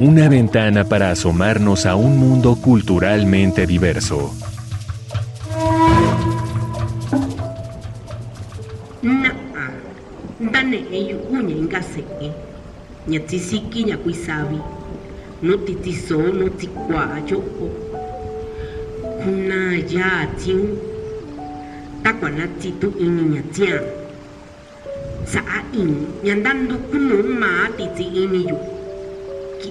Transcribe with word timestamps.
una 0.00 0.28
ventana 0.28 0.84
para 0.84 1.10
asomarnos 1.10 1.86
a 1.86 1.96
un 1.96 2.18
mundo 2.18 2.56
culturalmente 2.56 3.66
diverso. 3.66 4.32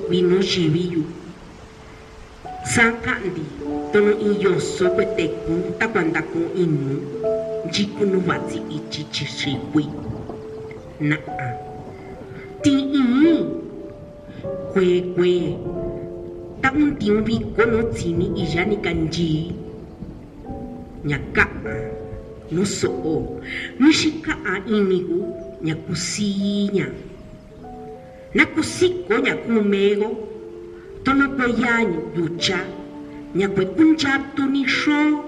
wino 0.09 0.37
chiviyu 0.49 1.03
san 2.73 2.91
kandi 3.05 3.43
tono 3.93 4.11
iyoso 4.29 4.89
kuetekun 4.95 5.61
takuandakun 5.79 6.45
inu 6.63 6.97
yikunuvatsi 7.73 8.57
ichi 8.77 9.03
chixikui 9.13 9.85
na'a. 10.99 11.47
Ti'in 12.63 13.37
kuekue 14.73 15.55
takuntiun 16.61 17.23
viko 17.23 17.63
nu 17.65 17.79
tsini 17.93 18.25
iya 18.41 18.65
nikanyií 18.65 19.53
ña 21.05 21.17
ka'a 21.35 21.75
nu 22.51 22.65
so'o 22.65 23.39
nu 23.79 23.87
xika'a 23.93 24.65
inigu 24.65 25.21
ña 25.65 25.75
kusii 25.85 26.69
ña 26.73 26.85
някои 28.35 28.63
някои 29.17 29.61
мего, 29.61 30.27
то 31.03 31.13
на 31.13 31.37
пояни 31.37 31.97
дуча, 32.15 32.65
някои 33.35 33.65
пунчато 33.65 34.45
нишо, 34.45 35.23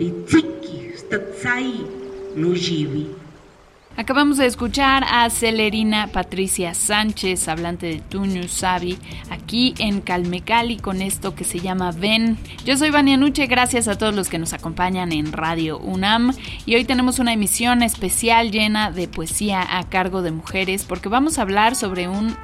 и 0.00 0.12
цики, 0.26 0.92
стъцаи, 0.96 1.74
но 2.36 2.54
живи. 2.54 3.06
Acabamos 3.96 4.38
de 4.38 4.46
escuchar 4.46 5.04
a 5.08 5.30
Celerina 5.30 6.08
Patricia 6.08 6.74
Sánchez, 6.74 7.46
hablante 7.46 7.86
de 7.86 8.00
Tuño 8.00 8.48
Sabi, 8.48 8.98
aquí 9.30 9.72
en 9.78 10.00
Calmecali 10.00 10.78
con 10.78 11.00
esto 11.00 11.36
que 11.36 11.44
se 11.44 11.60
llama 11.60 11.92
Ven. 11.92 12.36
Yo 12.64 12.76
soy 12.76 12.90
Vania 12.90 13.16
Nuche, 13.16 13.46
gracias 13.46 13.86
a 13.86 13.96
todos 13.96 14.12
los 14.12 14.28
que 14.28 14.40
nos 14.40 14.52
acompañan 14.52 15.12
en 15.12 15.32
Radio 15.32 15.78
UNAM 15.78 16.32
y 16.66 16.74
hoy 16.74 16.84
tenemos 16.84 17.20
una 17.20 17.34
emisión 17.34 17.84
especial 17.84 18.50
llena 18.50 18.90
de 18.90 19.06
poesía 19.06 19.78
a 19.78 19.88
cargo 19.88 20.22
de 20.22 20.32
mujeres 20.32 20.82
porque 20.82 21.08
vamos 21.08 21.38
a 21.38 21.42
hablar 21.42 21.76
sobre 21.76 22.08
un, 22.08 22.36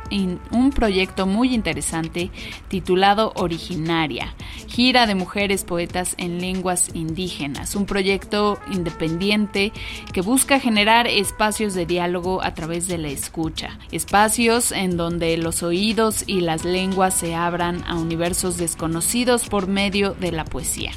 un 0.53 0.71
proyecto 0.71 1.27
muy 1.27 1.53
interesante 1.53 2.31
titulado 2.69 3.33
Originaria, 3.35 4.37
gira 4.69 5.07
de 5.07 5.17
mujeres 5.17 5.65
poetas 5.65 6.15
en 6.17 6.41
lenguas 6.41 6.91
indígenas, 6.95 7.75
un 7.75 7.87
proyecto 7.87 8.61
independiente 8.71 9.73
que 10.13 10.21
busca 10.21 10.61
generar 10.61 11.09
de 11.41 11.87
diálogo 11.87 12.43
a 12.43 12.53
través 12.53 12.87
de 12.87 12.99
la 12.99 13.09
escucha, 13.09 13.79
espacios 13.93 14.73
en 14.73 14.99
donde 14.99 15.39
los 15.39 15.63
oídos 15.63 16.23
y 16.27 16.43
las 16.43 16.67
lenguas 16.67 17.15
se 17.15 17.35
abran 17.35 17.83
a 17.87 17.95
universos 17.97 18.59
desconocidos 18.59 19.49
por 19.49 19.67
medio 19.67 20.13
de 20.13 20.33
la 20.33 20.45
poesía. 20.45 20.93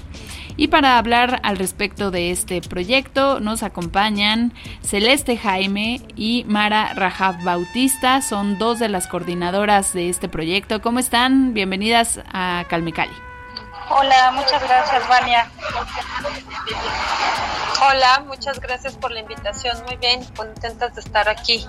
Y 0.57 0.67
para 0.67 0.97
hablar 0.97 1.39
al 1.43 1.55
respecto 1.55 2.11
de 2.11 2.31
este 2.31 2.59
proyecto 2.59 3.39
nos 3.39 3.63
acompañan 3.63 4.51
Celeste 4.81 5.37
Jaime 5.37 6.01
y 6.17 6.43
Mara 6.45 6.93
Rajab 6.93 7.41
Bautista, 7.45 8.21
son 8.21 8.57
dos 8.57 8.79
de 8.79 8.89
las 8.89 9.07
coordinadoras 9.07 9.93
de 9.93 10.09
este 10.09 10.27
proyecto. 10.27 10.81
¿Cómo 10.81 10.99
están? 10.99 11.53
Bienvenidas 11.53 12.19
a 12.33 12.65
Calmecali. 12.69 13.32
Hola, 13.89 14.31
muchas 14.31 14.61
gracias, 14.63 15.07
Vania. 15.07 15.47
Hola, 17.81 18.23
muchas 18.25 18.59
gracias 18.59 18.95
por 18.95 19.11
la 19.11 19.19
invitación. 19.19 19.77
Muy 19.85 19.97
bien, 19.97 20.23
contentas 20.35 20.95
de 20.95 21.01
estar 21.01 21.27
aquí. 21.27 21.65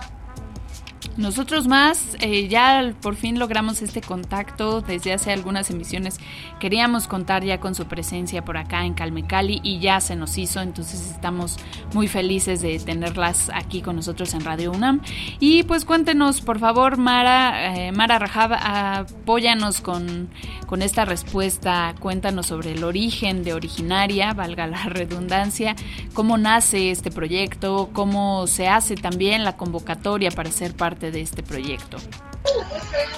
Nosotros 1.16 1.68
más, 1.68 2.16
eh, 2.20 2.48
ya 2.48 2.92
por 3.00 3.14
fin 3.14 3.38
logramos 3.38 3.82
este 3.82 4.00
contacto 4.00 4.80
desde 4.80 5.12
hace 5.12 5.32
algunas 5.32 5.70
emisiones. 5.70 6.18
Queríamos 6.58 7.06
contar 7.06 7.44
ya 7.44 7.60
con 7.60 7.76
su 7.76 7.86
presencia 7.86 8.44
por 8.44 8.56
acá 8.56 8.84
en 8.84 8.94
Calmecali 8.94 9.60
y 9.62 9.78
ya 9.78 10.00
se 10.00 10.16
nos 10.16 10.36
hizo, 10.38 10.60
entonces 10.60 11.10
estamos 11.12 11.56
muy 11.92 12.08
felices 12.08 12.62
de 12.62 12.80
tenerlas 12.80 13.48
aquí 13.54 13.80
con 13.80 13.94
nosotros 13.94 14.34
en 14.34 14.44
Radio 14.44 14.72
UNAM. 14.72 15.02
Y 15.38 15.62
pues 15.62 15.84
cuéntenos, 15.84 16.40
por 16.40 16.58
favor, 16.58 16.96
Mara, 16.96 17.76
eh, 17.76 17.92
Mara 17.92 18.18
Rajab, 18.18 18.52
apóyanos 18.54 19.80
con, 19.80 20.30
con 20.66 20.82
esta 20.82 21.04
respuesta. 21.04 21.94
Cuéntanos 22.00 22.46
sobre 22.46 22.72
el 22.72 22.82
origen 22.82 23.44
de 23.44 23.54
Originaria, 23.54 24.32
valga 24.32 24.66
la 24.66 24.82
redundancia, 24.84 25.76
cómo 26.12 26.38
nace 26.38 26.90
este 26.90 27.12
proyecto, 27.12 27.90
cómo 27.92 28.48
se 28.48 28.66
hace 28.66 28.96
también 28.96 29.44
la 29.44 29.56
convocatoria 29.56 30.32
para 30.32 30.50
ser 30.50 30.74
parte 30.74 31.03
de 31.10 31.20
este 31.20 31.42
proyecto? 31.42 31.98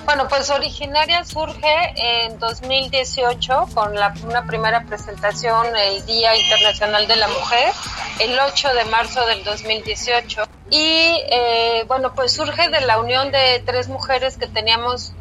Bueno, 0.04 0.28
pues 0.28 0.50
Originaria 0.50 1.24
surge 1.24 1.94
en 1.96 2.38
2018 2.38 3.68
con 3.74 3.94
la, 3.94 4.14
una 4.24 4.46
primera 4.46 4.84
presentación 4.84 5.66
el 5.76 6.06
Día 6.06 6.36
Internacional 6.36 7.08
de 7.08 7.16
la 7.16 7.28
Mujer, 7.28 7.72
el 8.20 8.38
8 8.38 8.74
de 8.74 8.84
marzo 8.84 9.26
del 9.26 9.42
2018. 9.42 10.44
Y 10.70 11.22
eh, 11.30 11.84
bueno, 11.86 12.14
pues 12.14 12.32
surge 12.32 12.68
de 12.70 12.80
la 12.80 12.98
unión 12.98 13.30
de 13.30 13.62
tres 13.64 13.88
mujeres 13.88 14.36
que 14.36 14.48
teníamos 14.48 15.12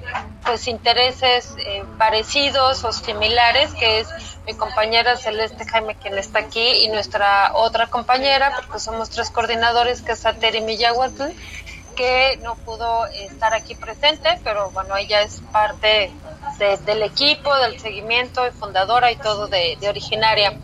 pues 0.43 0.67
intereses 0.67 1.53
eh, 1.59 1.83
parecidos 1.97 2.83
o 2.83 2.91
similares, 2.91 3.71
que 3.73 3.99
es 3.99 4.07
mi 4.47 4.53
compañera 4.53 5.17
Celeste 5.17 5.65
Jaime, 5.65 5.95
quien 5.95 6.17
está 6.17 6.39
aquí, 6.39 6.67
y 6.83 6.87
nuestra 6.87 7.51
otra 7.55 7.87
compañera, 7.87 8.53
porque 8.55 8.79
somos 8.79 9.09
tres 9.09 9.29
coordinadores, 9.29 10.01
que 10.01 10.13
es 10.13 10.25
Ateri 10.25 10.61
Miyahuatl, 10.61 11.31
que 11.95 12.37
no 12.43 12.55
pudo 12.55 13.05
estar 13.07 13.53
aquí 13.53 13.75
presente, 13.75 14.39
pero 14.43 14.69
bueno, 14.71 14.95
ella 14.97 15.21
es 15.21 15.41
parte 15.51 16.11
del 16.85 17.03
equipo, 17.03 17.53
del 17.55 17.79
seguimiento 17.79 18.45
y 18.47 18.51
fundadora 18.51 19.11
y 19.11 19.17
todo 19.17 19.47
de, 19.47 19.77
originaria. 19.87 20.59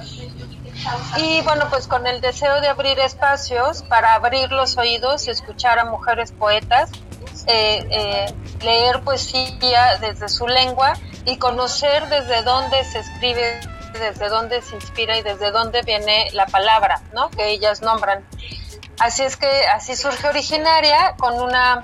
Y 1.17 1.41
bueno, 1.41 1.67
pues 1.69 1.87
con 1.87 2.07
el 2.07 2.21
deseo 2.21 2.59
de 2.61 2.67
abrir 2.67 2.99
espacios 2.99 3.83
para 3.83 4.15
abrir 4.15 4.51
los 4.51 4.77
oídos 4.77 5.27
y 5.27 5.31
escuchar 5.31 5.79
a 5.79 5.85
mujeres 5.85 6.31
poetas, 6.31 6.91
eh, 7.47 7.85
eh, 7.89 8.33
leer 8.63 9.01
poesía 9.01 9.97
desde 9.99 10.29
su 10.29 10.47
lengua 10.47 10.93
y 11.25 11.37
conocer 11.37 12.07
desde 12.09 12.41
dónde 12.43 12.83
se 12.83 12.99
escribe, 12.99 13.59
desde 13.93 14.29
dónde 14.29 14.61
se 14.61 14.75
inspira 14.75 15.17
y 15.17 15.21
desde 15.21 15.51
dónde 15.51 15.81
viene 15.83 16.29
la 16.33 16.45
palabra, 16.47 17.01
¿no? 17.13 17.29
Que 17.29 17.49
ellas 17.49 17.81
nombran. 17.81 18.25
Así 19.01 19.23
es 19.23 19.35
que 19.35 19.65
así 19.65 19.95
surge 19.95 20.27
Originaria 20.27 21.15
con 21.17 21.41
una 21.41 21.81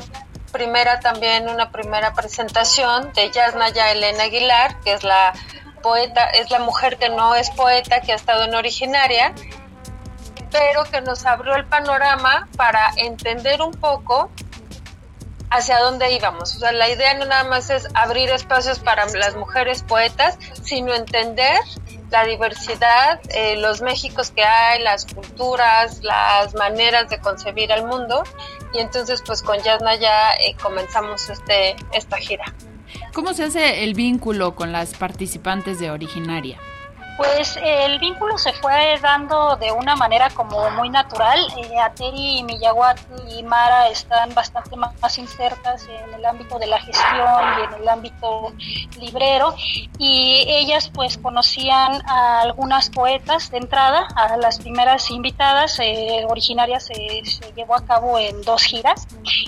primera 0.52 1.00
también, 1.00 1.50
una 1.50 1.72
primera 1.72 2.14
presentación 2.14 3.12
de 3.14 3.32
Yasnaya 3.32 3.92
Elena 3.92 4.26
Aguilar, 4.26 4.80
que 4.82 4.94
es 4.94 5.04
la 5.04 5.34
poeta, 5.81 6.25
es 6.25 6.52
la 6.52 6.60
mujer 6.60 6.98
que 6.98 7.10
no 7.10 7.34
es 7.34 7.50
poeta, 7.50 8.02
que 8.02 8.12
ha 8.12 8.16
estado 8.16 8.44
en 8.44 8.54
Originaria, 8.54 9.34
pero 10.52 10.84
que 10.84 11.02
nos 11.02 11.25
abrió 11.25 11.56
el 11.56 11.66
panorama 11.66 12.48
para 12.56 12.92
entender 12.98 13.63
un 13.63 13.72
poco 13.72 14.30
hacia 15.50 15.80
dónde 15.80 16.12
íbamos. 16.12 16.56
O 16.56 16.60
sea, 16.60 16.72
la 16.72 16.88
idea 16.88 17.16
no 17.16 17.25
nada 17.25 17.46
más 17.46 17.72
es 17.72 17.88
abrir 17.96 18.30
espacios 18.30 18.78
para 18.78 19.08
las 19.08 19.36
mujeres 19.36 19.81
poetas, 19.81 20.38
sino 20.62 20.94
entender 20.94 21.58
la 22.09 22.25
diversidad, 22.25 23.19
eh, 23.30 23.57
los 23.57 23.81
Méxicos 23.81 24.31
que 24.31 24.44
hay, 24.44 24.81
las 24.81 25.06
culturas, 25.06 26.04
las 26.04 26.56
maneras 26.56 27.09
de 27.09 27.19
concebir 27.19 27.71
el 27.71 27.86
mundo. 27.86 28.24
Y 28.74 28.80
entonces 28.80 29.21
pues 29.25 29.42
con 29.42 29.57
Yasna 29.59 29.95
ya 29.95 30.33
eh, 30.33 30.56
comenzamos 30.62 31.30
este, 31.30 31.75
esta 31.94 32.18
gira. 32.18 32.45
¿Cómo 33.13 33.33
se 33.33 33.45
hace 33.45 33.83
el 33.83 33.94
vínculo 33.94 34.56
con 34.56 34.71
las 34.71 34.94
participantes 34.94 35.80
de 35.80 35.92
Originaria? 35.92 36.57
Pues 37.18 37.58
el 37.62 37.98
vínculo 38.00 38.38
se 38.38 38.54
fue 38.54 39.00
dando 39.02 39.56
de 39.56 39.72
una 39.72 39.96
manera 39.96 40.30
como 40.30 40.69
muy 40.72 40.90
natural. 40.90 41.40
Eh, 41.58 41.80
Ateri, 41.80 42.44
Miyawati 42.44 43.40
y 43.40 43.44
Mara 43.44 43.90
están 43.90 44.34
bastante 44.36 44.75
más 44.75 45.18
insertas 45.18 45.88
en 45.88 46.14
el 46.14 46.25
ámbito 46.25 46.60
de 46.60 46.68
la 46.68 46.80
gestión 46.80 47.44
y 47.60 47.64
en 47.64 47.81
el 47.81 47.90
ámbito 47.90 48.54
librero 49.00 49.56
y 49.98 50.46
ellas 50.48 50.92
pues 50.94 51.18
conocían 51.18 52.02
a 52.08 52.42
algunas 52.42 52.90
poetas 52.90 53.50
de 53.50 53.58
entrada, 53.58 54.08
a 54.16 54.38
las 54.38 54.60
primeras 54.60 55.10
invitadas 55.10 55.80
eh, 55.80 56.25
originarias 56.30 56.86
se, 56.86 56.94
se 57.25 57.52
llevó 57.54 57.75
a 57.75 57.86
cabo 57.86 58.20
en 58.20 58.42
dos 58.44 58.63
giras 58.63 59.08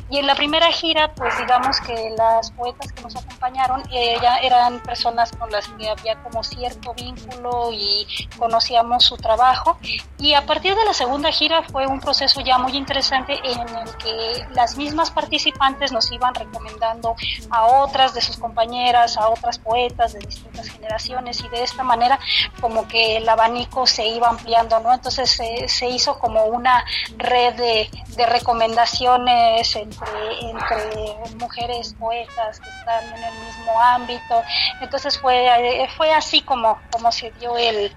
y 0.09 0.17
en 0.17 0.27
la 0.27 0.35
primera 0.35 0.71
gira 0.71 1.13
pues 1.13 1.37
digamos 1.37 1.79
que 1.81 2.13
las 2.17 2.51
poetas 2.51 2.91
que 2.91 3.01
nos 3.03 3.15
acompañaron 3.15 3.83
eh, 3.91 4.17
ya 4.21 4.37
eran 4.37 4.79
personas 4.79 5.31
con 5.33 5.51
las 5.51 5.67
que 5.67 5.89
había 5.89 6.21
como 6.23 6.43
cierto 6.43 6.93
vínculo 6.93 7.58
y 7.71 8.07
conocíamos 8.37 9.05
su 9.05 9.17
trabajo. 9.17 9.77
Y 10.17 10.33
a 10.33 10.45
partir 10.45 10.75
de 10.75 10.85
la 10.85 10.93
segunda 10.93 11.31
gira 11.31 11.63
fue 11.63 11.87
un 11.87 11.99
proceso 11.99 12.41
ya 12.41 12.57
muy 12.57 12.75
interesante 12.75 13.39
en 13.43 13.59
el 13.59 13.97
que 13.97 14.45
las 14.53 14.77
mismas 14.77 15.11
participantes 15.11 15.91
nos 15.91 16.11
iban 16.11 16.33
recomendando 16.33 17.15
a 17.49 17.65
otras 17.65 18.13
de 18.13 18.21
sus 18.21 18.37
compañeras, 18.37 19.17
a 19.17 19.29
otras 19.29 19.59
poetas 19.59 20.13
de 20.13 20.19
generaciones 20.67 21.41
y 21.43 21.49
de 21.49 21.63
esta 21.63 21.83
manera 21.83 22.19
como 22.59 22.87
que 22.87 23.17
el 23.17 23.29
abanico 23.29 23.87
se 23.87 24.07
iba 24.07 24.27
ampliando, 24.27 24.79
¿no? 24.81 24.93
Entonces 24.93 25.39
se 25.67 25.87
hizo 25.87 26.19
como 26.19 26.45
una 26.45 26.83
red 27.17 27.53
de, 27.53 27.89
de 28.19 28.25
recomendaciones 28.25 29.75
entre, 29.75 30.39
entre 30.41 31.35
mujeres 31.39 31.95
poetas 31.97 32.59
que 32.59 32.69
están 32.69 33.05
en 33.05 33.23
el 33.23 33.33
mismo 33.45 33.79
ámbito. 33.81 34.43
Entonces 34.81 35.17
fue, 35.17 35.87
fue 35.95 36.11
así 36.11 36.41
como, 36.41 36.79
como 36.91 37.11
se 37.11 37.31
dio 37.39 37.55
el, 37.57 37.95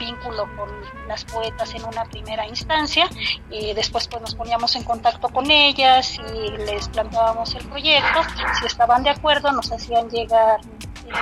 vínculo 0.00 0.48
con 0.56 0.68
las 1.06 1.24
poetas 1.26 1.72
en 1.76 1.84
una 1.84 2.04
primera 2.06 2.44
instancia 2.44 3.08
y 3.50 3.72
después 3.72 4.08
pues 4.08 4.20
nos 4.20 4.34
poníamos 4.34 4.74
en 4.74 4.82
contacto 4.82 5.28
con 5.28 5.48
ellas 5.48 6.18
y 6.18 6.50
les 6.56 6.88
planteábamos 6.88 7.54
el 7.54 7.64
proyecto, 7.68 8.20
si 8.58 8.66
estaban 8.66 9.04
de 9.04 9.10
acuerdo 9.10 9.52
nos 9.52 9.70
hacían 9.70 10.10
llegar 10.10 10.58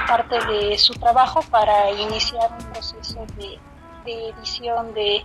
parte 0.06 0.38
de 0.46 0.78
su 0.78 0.94
trabajo 0.94 1.42
para 1.50 1.90
iniciar 1.92 2.50
un 2.58 2.72
proceso 2.72 3.26
de, 3.36 3.58
edición 4.04 4.94
de, 4.94 5.24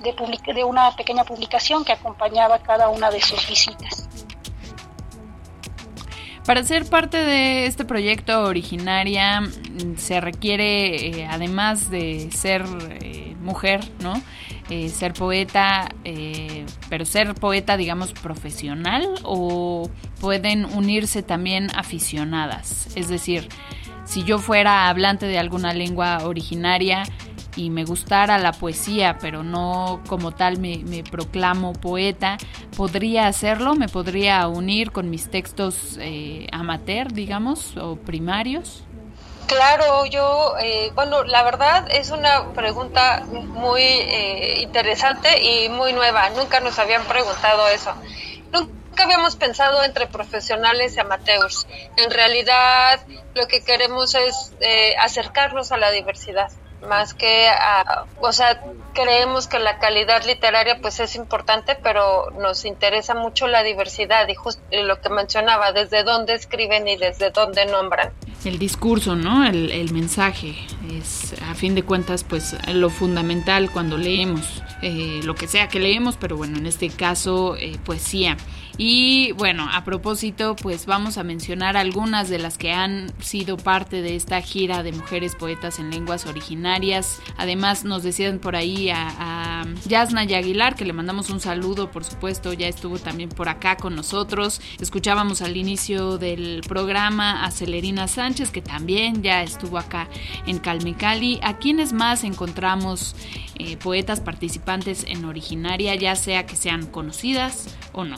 de, 0.00 0.52
de 0.54 0.64
una 0.64 0.90
pequeña 0.96 1.24
publicación 1.24 1.84
que 1.84 1.92
acompañaba 1.92 2.58
cada 2.58 2.88
una 2.88 3.10
de 3.10 3.20
sus 3.20 3.46
visitas. 3.48 4.08
Para 6.46 6.64
ser 6.64 6.86
parte 6.86 7.18
de 7.18 7.66
este 7.66 7.84
proyecto 7.84 8.42
originaria 8.42 9.40
mm, 9.40 9.96
se 9.96 10.20
requiere, 10.20 11.20
eh, 11.20 11.28
además 11.30 11.88
de 11.88 12.30
ser 12.32 12.64
eh, 13.00 13.36
mujer, 13.40 13.80
¿no? 14.00 14.20
Eh, 14.70 14.88
ser 14.88 15.12
poeta, 15.12 15.88
pero 16.88 17.04
ser 17.04 17.34
poeta, 17.34 17.76
digamos, 17.76 18.12
profesional 18.12 19.06
o 19.22 19.90
pueden 20.20 20.64
unirse 20.64 21.22
también 21.22 21.68
aficionadas. 21.74 22.88
Es 22.94 23.08
decir, 23.08 23.48
si 24.04 24.22
yo 24.22 24.38
fuera 24.38 24.88
hablante 24.88 25.26
de 25.26 25.38
alguna 25.38 25.74
lengua 25.74 26.24
originaria, 26.24 27.04
y 27.56 27.70
me 27.70 27.84
gustara 27.84 28.38
la 28.38 28.52
poesía, 28.52 29.18
pero 29.20 29.42
no 29.42 30.00
como 30.08 30.32
tal 30.32 30.58
me, 30.58 31.04
proclamo 31.10 31.72
poeta, 31.72 32.38
podría 32.76 33.26
hacerlo, 33.26 33.74
me 33.74 33.88
podría 33.88 34.46
unir 34.48 34.90
con 34.90 35.10
mis 35.10 35.30
textos 35.30 35.98
eh, 36.00 36.46
amateur, 36.52 37.12
digamos, 37.12 37.76
o 37.76 37.96
primarios. 37.96 38.84
Claro, 39.46 40.06
yo, 40.06 40.54
eh, 40.58 40.90
bueno, 40.94 41.24
la 41.24 41.42
verdad 41.42 41.84
es 41.90 42.10
una 42.10 42.52
pregunta 42.54 43.22
muy 43.48 43.82
eh, 43.82 44.60
interesante 44.62 45.28
y 45.42 45.68
muy 45.68 45.92
nueva. 45.92 46.30
Nunca 46.30 46.60
nos 46.60 46.78
habían 46.78 47.04
preguntado 47.04 47.68
eso. 47.68 47.94
Nunca 48.52 49.04
habíamos 49.04 49.36
pensado 49.36 49.84
entre 49.84 50.06
profesionales 50.06 50.96
y 50.96 51.00
amateurs. 51.00 51.66
En 51.96 52.10
realidad, 52.10 53.00
lo 53.34 53.46
que 53.46 53.62
queremos 53.62 54.14
es 54.14 54.54
acercarnos 55.00 55.72
a 55.72 55.76
la 55.76 55.90
diversidad 55.90 56.48
más 56.88 57.14
que 57.14 57.48
a, 57.48 58.04
o 58.20 58.32
sea, 58.32 58.62
creemos 58.92 59.46
que 59.46 59.58
la 59.58 59.78
calidad 59.78 60.24
literaria 60.24 60.78
pues 60.80 61.00
es 61.00 61.16
importante, 61.16 61.76
pero 61.82 62.30
nos 62.30 62.64
interesa 62.64 63.14
mucho 63.14 63.46
la 63.46 63.62
diversidad 63.62 64.28
y 64.28 64.34
justo 64.34 64.62
lo 64.70 65.00
que 65.00 65.08
mencionaba, 65.08 65.72
desde 65.72 66.02
dónde 66.02 66.34
escriben 66.34 66.86
y 66.88 66.96
desde 66.96 67.30
dónde 67.30 67.66
nombran. 67.66 68.12
El 68.44 68.58
discurso, 68.58 69.14
¿no? 69.14 69.46
El, 69.46 69.70
el 69.70 69.92
mensaje 69.92 70.54
es, 70.90 71.34
a 71.48 71.54
fin 71.54 71.74
de 71.74 71.84
cuentas, 71.84 72.24
pues 72.24 72.56
lo 72.68 72.90
fundamental 72.90 73.70
cuando 73.70 73.96
leemos, 73.96 74.62
eh, 74.82 75.20
lo 75.24 75.34
que 75.34 75.46
sea 75.46 75.68
que 75.68 75.78
leemos, 75.78 76.16
pero 76.16 76.36
bueno, 76.36 76.58
en 76.58 76.66
este 76.66 76.90
caso, 76.90 77.56
eh, 77.56 77.78
poesía. 77.84 78.36
Y 78.78 79.32
bueno, 79.32 79.68
a 79.70 79.84
propósito, 79.84 80.56
pues 80.56 80.86
vamos 80.86 81.18
a 81.18 81.24
mencionar 81.24 81.76
algunas 81.76 82.28
de 82.28 82.38
las 82.38 82.56
que 82.56 82.72
han 82.72 83.12
sido 83.20 83.56
parte 83.56 84.02
de 84.02 84.16
esta 84.16 84.40
gira 84.40 84.82
de 84.82 84.92
mujeres 84.92 85.36
poetas 85.36 85.78
en 85.78 85.90
lenguas 85.90 86.26
originarias. 86.26 87.20
Además, 87.36 87.84
nos 87.84 88.02
decían 88.02 88.38
por 88.38 88.56
ahí 88.56 88.90
a, 88.90 89.08
a 89.18 89.64
Yasna 89.86 90.24
y 90.24 90.34
Aguilar, 90.34 90.74
que 90.74 90.84
le 90.84 90.92
mandamos 90.92 91.30
un 91.30 91.40
saludo, 91.40 91.90
por 91.90 92.04
supuesto, 92.04 92.52
ya 92.52 92.66
estuvo 92.68 92.98
también 92.98 93.28
por 93.28 93.48
acá 93.48 93.76
con 93.76 93.94
nosotros. 93.94 94.60
Escuchábamos 94.80 95.42
al 95.42 95.56
inicio 95.56 96.18
del 96.18 96.62
programa 96.66 97.44
a 97.44 97.50
Celerina 97.50 98.08
Sánchez, 98.08 98.50
que 98.50 98.62
también 98.62 99.22
ya 99.22 99.42
estuvo 99.42 99.78
acá 99.78 100.08
en 100.46 100.58
Calmecali. 100.58 101.38
¿A 101.42 101.58
quiénes 101.58 101.92
más 101.92 102.24
encontramos 102.24 103.14
eh, 103.56 103.76
poetas 103.76 104.20
participantes 104.20 105.04
en 105.06 105.24
originaria, 105.24 105.94
ya 105.94 106.16
sea 106.16 106.46
que 106.46 106.56
sean 106.56 106.86
conocidas 106.86 107.76
o 107.92 108.04
no? 108.04 108.16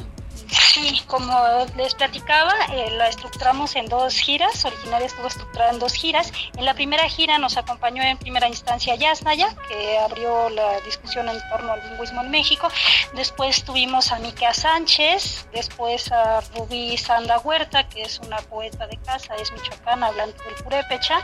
Sí, 0.75 1.02
como 1.06 1.32
les 1.76 1.94
platicaba, 1.94 2.52
eh, 2.72 2.90
la 2.92 3.08
estructuramos 3.08 3.76
en 3.76 3.88
dos 3.88 4.14
giras, 4.14 4.64
originaria 4.64 5.06
estuvo 5.06 5.28
estructurada 5.28 5.70
en 5.70 5.78
dos 5.78 5.94
giras. 5.94 6.32
En 6.56 6.64
la 6.64 6.75
primera 6.75 7.08
gira 7.08 7.38
nos 7.38 7.56
acompañó 7.56 8.02
en 8.02 8.19
primera 8.19 8.48
instancia 8.48 8.96
Yasnaya, 8.96 9.54
que 9.69 9.98
abrió 9.98 10.50
la 10.50 10.81
discusión 10.81 11.28
en 11.28 11.38
torno 11.48 11.72
al 11.72 11.90
lingüismo 11.90 12.22
en 12.22 12.31
México. 12.31 12.69
Después 13.14 13.64
tuvimos 13.64 14.10
a 14.10 14.19
Miquea 14.19 14.52
Sánchez, 14.52 15.46
después 15.52 16.10
a 16.10 16.40
Rubí 16.56 16.98
Sanda 16.98 17.38
Huerta, 17.38 17.88
que 17.88 18.02
es 18.02 18.19
una 18.19 18.38
poeta 18.38 18.87
de 18.87 18.96
casa, 18.98 19.37
es 19.37 19.52
michoacana, 19.52 20.08
hablando 20.08 20.37
del 20.44 20.54
purépecha. 20.56 21.20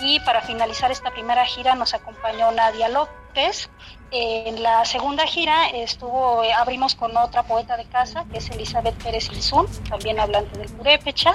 Y 0.00 0.20
para 0.20 0.40
finalizar 0.42 0.92
esta 0.92 1.10
primera 1.10 1.44
gira 1.44 1.74
nos 1.74 1.94
acompañó 1.94 2.52
Nadia 2.52 2.88
López, 2.88 3.23
en 4.16 4.62
la 4.62 4.84
segunda 4.84 5.26
gira 5.26 5.66
estuvo, 5.70 6.42
abrimos 6.56 6.94
con 6.94 7.16
otra 7.16 7.42
poeta 7.42 7.76
de 7.76 7.84
casa, 7.84 8.24
que 8.30 8.38
es 8.38 8.48
Elizabeth 8.50 8.94
Pérez 9.02 9.28
Ilzún, 9.32 9.66
también 9.88 10.20
hablante 10.20 10.56
del 10.56 10.68
purépecha. 10.68 11.32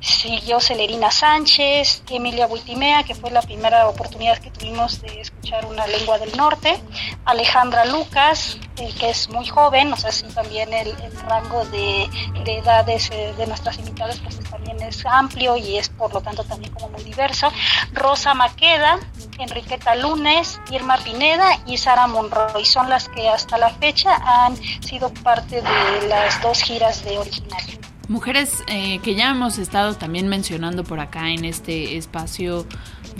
Siguió 0.00 0.60
Celerina 0.60 1.10
Sánchez, 1.10 2.02
Emilia 2.10 2.46
Buitimea, 2.46 3.04
que 3.04 3.14
fue 3.14 3.30
la 3.30 3.40
primera 3.40 3.88
oportunidad 3.88 4.38
que 4.38 4.50
tuvimos 4.50 5.00
de 5.00 5.20
escuchar 5.20 5.64
una 5.64 5.86
lengua 5.86 6.18
del 6.18 6.36
norte. 6.36 6.78
Alejandra 7.24 7.86
Lucas, 7.86 8.58
eh, 8.76 8.92
que 8.98 9.10
es 9.10 9.30
muy 9.30 9.46
joven, 9.46 9.92
o 9.92 9.96
sea, 9.96 10.12
sí, 10.12 10.26
también 10.34 10.72
el, 10.74 10.94
rango 11.26 11.64
de, 11.66 12.08
edades 12.44 13.10
eh, 13.12 13.32
de 13.36 13.46
nuestras 13.46 13.78
invitadas 13.78 14.18
pues 14.18 14.40
también 14.40 14.80
es 14.82 15.06
amplio 15.06 15.56
y 15.56 15.76
es 15.76 15.88
por 15.88 16.12
lo 16.12 16.20
tanto 16.20 16.44
también 16.44 16.72
como 16.72 16.88
muy 16.88 17.02
diverso. 17.02 17.50
Rosa 17.92 18.34
Maqueda, 18.34 18.98
Enriqueta 19.40 19.94
Lunes, 19.94 20.60
Irma 20.70 20.98
Pineda 20.98 21.60
y 21.66 21.78
Sara 21.78 22.06
Monroy 22.06 22.64
son 22.64 22.88
las 22.88 23.08
que 23.08 23.28
hasta 23.28 23.58
la 23.58 23.70
fecha 23.70 24.14
han 24.14 24.56
sido 24.82 25.12
parte 25.12 25.56
de 25.56 26.08
las 26.08 26.40
dos 26.42 26.62
giras 26.62 27.04
de 27.04 27.18
Originario. 27.18 27.78
Mujeres 28.08 28.64
eh, 28.66 28.98
que 29.04 29.14
ya 29.14 29.30
hemos 29.30 29.58
estado 29.58 29.94
también 29.94 30.26
mencionando 30.26 30.82
por 30.82 30.98
acá 30.98 31.30
en 31.30 31.44
este 31.44 31.96
espacio 31.96 32.66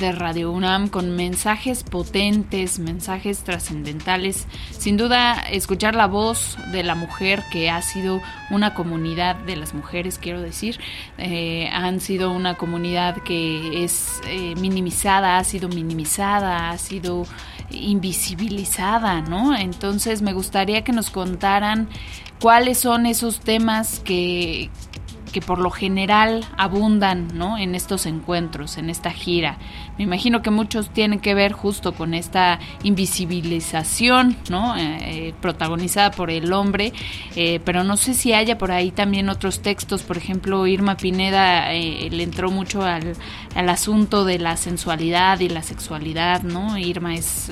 de 0.01 0.13
Radio 0.13 0.51
UNAM 0.51 0.89
con 0.89 1.15
mensajes 1.15 1.85
potentes, 1.85 2.79
mensajes 2.79 3.45
trascendentales. 3.45 4.47
Sin 4.71 4.97
duda, 4.97 5.35
escuchar 5.51 5.95
la 5.95 6.07
voz 6.07 6.57
de 6.73 6.83
la 6.83 6.95
mujer 6.95 7.45
que 7.53 7.71
ha 7.71 7.83
sido 7.83 8.21
una 8.51 8.75
comunidad 8.75 9.37
de 9.37 9.57
las 9.57 9.75
mujeres, 9.75 10.19
quiero 10.19 10.41
decir, 10.41 10.81
eh, 11.19 11.69
han 11.73 12.01
sido 12.01 12.33
una 12.33 12.57
comunidad 12.57 13.19
que 13.19 13.85
es 13.85 14.21
eh, 14.27 14.55
minimizada, 14.57 15.37
ha 15.37 15.45
sido 15.45 15.69
minimizada, 15.69 16.71
ha 16.71 16.79
sido 16.79 17.27
invisibilizada, 17.71 19.21
¿no? 19.21 19.55
Entonces 19.55 20.23
me 20.23 20.33
gustaría 20.33 20.83
que 20.83 20.93
nos 20.93 21.11
contaran 21.11 21.89
cuáles 22.41 22.79
son 22.79 23.05
esos 23.05 23.41
temas 23.41 24.01
que, 24.01 24.71
que 25.31 25.41
por 25.41 25.59
lo 25.59 25.71
general 25.71 26.45
abundan 26.57 27.29
¿no? 27.35 27.57
en 27.59 27.75
estos 27.75 28.07
encuentros, 28.07 28.77
en 28.77 28.91
esta 28.91 29.11
gira. 29.11 29.59
Me 29.99 30.05
imagino 30.05 30.43
que 30.43 30.51
muchos 30.51 30.91
tienen 30.91 31.21
que 31.21 31.35
ver 31.35 31.53
justo 31.53 31.93
con 31.93 32.15
esta 32.15 32.59
invisibilización 32.83 34.37
¿no? 34.49 34.77
Eh, 34.77 34.99
eh, 35.03 35.35
protagonizada 35.41 36.11
por 36.11 36.31
el 36.31 36.53
hombre, 36.53 36.93
eh, 37.37 37.61
pero 37.65 37.85
no 37.85 37.97
sé 37.97 38.15
si 38.15 38.33
haya 38.33 38.59
por 38.59 38.73
ahí 38.73 38.91
también 38.91 39.29
otros 39.29 39.61
textos, 39.61 40.03
por 40.03 40.17
ejemplo, 40.17 40.67
Irma 40.67 40.97
Pineda 40.97 41.71
le 41.71 42.23
entró 42.23 42.51
mucho 42.51 42.83
al, 42.83 43.15
al, 43.55 43.69
asunto 43.69 44.25
de 44.25 44.39
la 44.39 44.57
sensualidad 44.57 45.41
y 45.41 45.49
la 45.49 45.63
sexualidad, 45.63 46.43
¿no? 46.43 46.79
Irma 46.79 47.15
es 47.15 47.51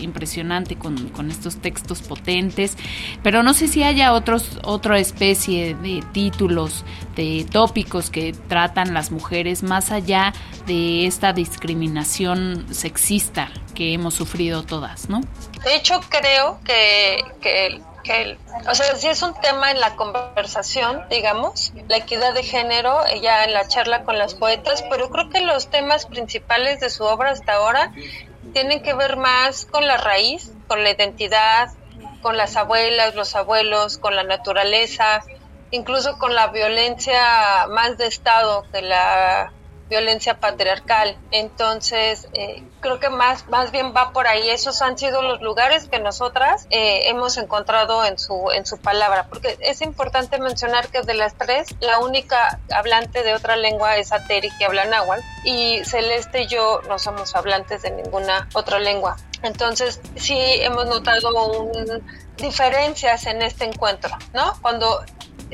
impresionante 0.00 0.76
con, 0.76 1.08
con, 1.08 1.30
estos 1.30 1.56
textos 1.56 2.02
potentes, 2.02 2.76
pero 3.22 3.42
no 3.42 3.54
sé 3.54 3.68
si 3.68 3.82
haya 3.82 4.12
otros, 4.12 4.58
otra 4.62 4.98
especie 4.98 5.74
de 5.74 6.02
títulos 6.12 6.84
de 7.20 7.44
tópicos 7.44 8.08
que 8.08 8.32
tratan 8.48 8.94
las 8.94 9.10
mujeres 9.10 9.62
más 9.62 9.90
allá 9.90 10.32
de 10.66 11.06
esta 11.06 11.34
discriminación 11.34 12.66
sexista 12.74 13.50
que 13.74 13.92
hemos 13.92 14.14
sufrido 14.14 14.62
todas, 14.62 15.10
¿no? 15.10 15.20
De 15.62 15.76
hecho, 15.76 16.00
creo 16.08 16.58
que, 16.64 17.22
que, 17.42 17.82
que 18.02 18.38
o 18.66 18.74
sea, 18.74 18.96
sí 18.96 19.08
es 19.08 19.22
un 19.22 19.34
tema 19.34 19.70
en 19.70 19.80
la 19.80 19.96
conversación, 19.96 21.04
digamos, 21.10 21.74
la 21.88 21.98
equidad 21.98 22.32
de 22.32 22.42
género, 22.42 23.04
ella 23.04 23.44
en 23.44 23.52
la 23.52 23.68
charla 23.68 24.04
con 24.04 24.16
las 24.16 24.34
poetas, 24.34 24.82
pero 24.88 25.10
creo 25.10 25.28
que 25.28 25.40
los 25.40 25.68
temas 25.68 26.06
principales 26.06 26.80
de 26.80 26.88
su 26.88 27.04
obra 27.04 27.32
hasta 27.32 27.52
ahora 27.52 27.92
tienen 28.54 28.82
que 28.82 28.94
ver 28.94 29.18
más 29.18 29.66
con 29.66 29.86
la 29.86 29.98
raíz, 29.98 30.52
con 30.68 30.82
la 30.82 30.92
identidad, 30.92 31.68
con 32.22 32.38
las 32.38 32.56
abuelas, 32.56 33.14
los 33.14 33.36
abuelos, 33.36 33.98
con 33.98 34.16
la 34.16 34.22
naturaleza, 34.22 35.22
incluso 35.70 36.18
con 36.18 36.34
la 36.34 36.48
violencia 36.48 37.66
más 37.68 37.96
de 37.98 38.06
Estado 38.06 38.64
que 38.72 38.82
la 38.82 39.52
violencia 39.90 40.38
patriarcal. 40.38 41.18
Entonces, 41.32 42.28
eh, 42.32 42.62
creo 42.80 42.98
que 43.00 43.10
más, 43.10 43.46
más 43.48 43.72
bien 43.72 43.92
va 43.94 44.12
por 44.12 44.26
ahí. 44.26 44.48
Esos 44.48 44.80
han 44.80 44.96
sido 44.96 45.20
los 45.20 45.42
lugares 45.42 45.88
que 45.88 45.98
nosotras 45.98 46.66
eh, 46.70 47.10
hemos 47.10 47.36
encontrado 47.36 48.04
en 48.04 48.18
su, 48.18 48.50
en 48.52 48.64
su 48.64 48.78
palabra, 48.78 49.26
porque 49.28 49.58
es 49.60 49.82
importante 49.82 50.38
mencionar 50.38 50.88
que 50.88 51.02
de 51.02 51.14
las 51.14 51.34
tres, 51.34 51.74
la 51.80 51.98
única 51.98 52.60
hablante 52.72 53.22
de 53.22 53.34
otra 53.34 53.56
lengua 53.56 53.96
es 53.96 54.12
Ateri, 54.12 54.48
que 54.56 54.64
habla 54.64 54.84
náhuatl, 54.84 55.22
y 55.44 55.84
Celeste 55.84 56.42
y 56.42 56.46
yo 56.46 56.80
no 56.88 56.98
somos 56.98 57.34
hablantes 57.34 57.82
de 57.82 57.90
ninguna 57.90 58.48
otra 58.54 58.78
lengua. 58.78 59.16
Entonces, 59.42 60.00
sí 60.16 60.38
hemos 60.38 60.86
notado 60.86 61.30
un, 61.46 62.02
diferencias 62.36 63.26
en 63.26 63.42
este 63.42 63.64
encuentro, 63.64 64.16
¿no? 64.34 64.52
Cuando 64.62 65.02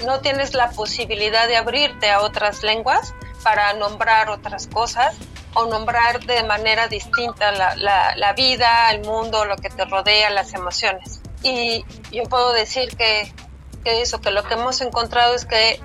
no 0.05 0.21
tienes 0.21 0.55
la 0.55 0.71
posibilidad 0.71 1.49
de 1.49 1.57
abrirte 1.57 2.11
a 2.11 2.21
otras 2.21 2.63
lenguas 2.63 3.15
para 3.43 3.73
nombrar 3.75 4.29
otras 4.29 4.67
cosas 4.67 5.17
o 5.55 5.67
nombrar 5.67 6.21
de 6.25 6.43
manera 6.43 6.87
distinta 6.89 7.51
la, 7.53 8.33
vida, 8.35 8.91
el 8.91 9.01
mundo, 9.03 9.45
lo 9.47 9.57
que 9.57 9.71
te 9.71 9.85
rodea, 9.87 10.29
las 10.31 10.53
emociones. 10.53 11.23
Y 11.43 11.85
yo 12.13 12.25
puedo 12.25 12.53
decir 12.53 12.95
que, 12.97 13.33
eso, 13.85 14.21
que 14.21 14.31
lo 14.31 14.43
que 14.45 14.55
hemos 14.55 14.81
encontrado 14.83 15.35
es 15.35 15.47
que 15.47 15.81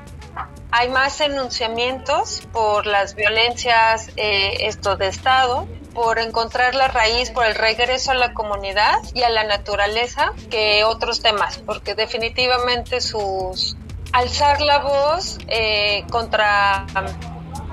hay 0.72 0.90
más 0.90 1.22
enunciamientos 1.22 2.42
por 2.52 2.86
las 2.86 3.16
violencias 3.16 4.10
eh, 4.18 4.68
esto 4.68 4.98
de 4.98 5.08
Estado, 5.08 5.68
por 5.94 6.20
encontrar 6.20 6.76
la 6.76 6.88
raíz, 6.88 7.32
por 7.32 7.46
el 7.46 7.56
regreso 7.56 8.12
a 8.12 8.16
la 8.16 8.34
comunidad 8.34 8.98
y 9.14 9.24
a 9.24 9.30
la 9.30 9.44
naturaleza 9.44 10.32
que 10.50 10.84
otros 10.84 11.22
temas, 11.22 11.60
porque 11.60 11.96
definitivamente 11.96 13.02
sus, 13.02 13.76
alzar 14.12 14.62
la 14.62 14.80
voz 14.80 15.40
eh, 15.48 16.04
contra 16.10 16.86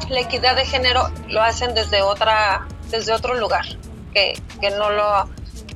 la 0.08 0.20
equidad 0.20 0.56
de 0.56 0.64
género 0.64 1.10
lo 1.28 1.42
hacen 1.42 1.74
desde 1.74 2.02
otra 2.02 2.66
desde 2.90 3.12
otro 3.12 3.34
lugar 3.34 3.66
que, 4.12 4.40
que 4.60 4.70
no 4.70 4.90
lo 4.90 5.28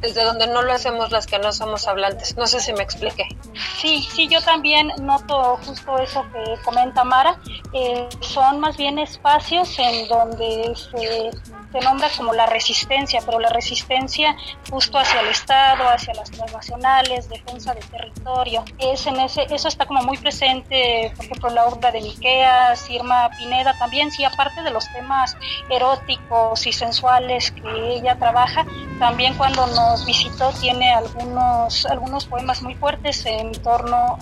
desde 0.02 0.24
donde 0.24 0.48
no 0.48 0.62
lo 0.62 0.72
hacemos 0.72 1.12
las 1.12 1.26
que 1.26 1.38
no 1.38 1.52
somos 1.52 1.86
hablantes. 1.86 2.36
No 2.36 2.48
sé 2.48 2.60
si 2.60 2.72
me 2.72 2.82
expliqué. 2.82 3.28
Sí, 3.80 4.02
sí, 4.02 4.28
yo 4.28 4.42
también 4.42 4.90
noto 5.00 5.58
justo 5.64 5.96
eso 5.98 6.24
que 6.32 6.60
comenta 6.64 7.04
Mara. 7.04 7.38
Eh, 7.72 8.08
son 8.20 8.58
más 8.58 8.76
bien 8.76 8.98
espacios 8.98 9.78
en 9.78 10.08
donde 10.08 10.74
se 10.74 11.30
se 11.72 11.80
nombra 11.80 12.08
como 12.16 12.32
la 12.32 12.46
resistencia, 12.46 13.20
pero 13.24 13.40
la 13.40 13.48
resistencia 13.48 14.36
justo 14.70 14.98
hacia 14.98 15.20
el 15.20 15.28
Estado, 15.28 15.88
hacia 15.88 16.14
las 16.14 16.30
transnacionales, 16.30 17.28
defensa 17.28 17.74
del 17.74 17.84
territorio. 17.86 18.64
Es 18.78 19.06
en 19.06 19.18
ese, 19.20 19.46
eso 19.50 19.68
está 19.68 19.86
como 19.86 20.02
muy 20.02 20.18
presente, 20.18 21.12
por 21.16 21.24
ejemplo, 21.24 21.50
la 21.50 21.66
obra 21.66 21.90
de 21.90 22.00
Miqueas, 22.00 22.88
Irma 22.90 23.30
Pineda 23.38 23.76
también, 23.78 24.10
sí, 24.10 24.24
aparte 24.24 24.62
de 24.62 24.70
los 24.70 24.90
temas 24.92 25.36
eróticos 25.70 26.66
y 26.66 26.72
sensuales 26.72 27.50
que 27.52 27.96
ella 27.96 28.16
trabaja, 28.18 28.66
también 28.98 29.34
cuando 29.34 29.66
nos 29.66 30.04
visitó 30.04 30.50
tiene 30.60 30.92
algunos, 30.92 31.86
algunos 31.86 32.26
poemas 32.26 32.62
muy 32.62 32.74
fuertes 32.74 33.24
en 33.26 33.52
torno 33.62 34.18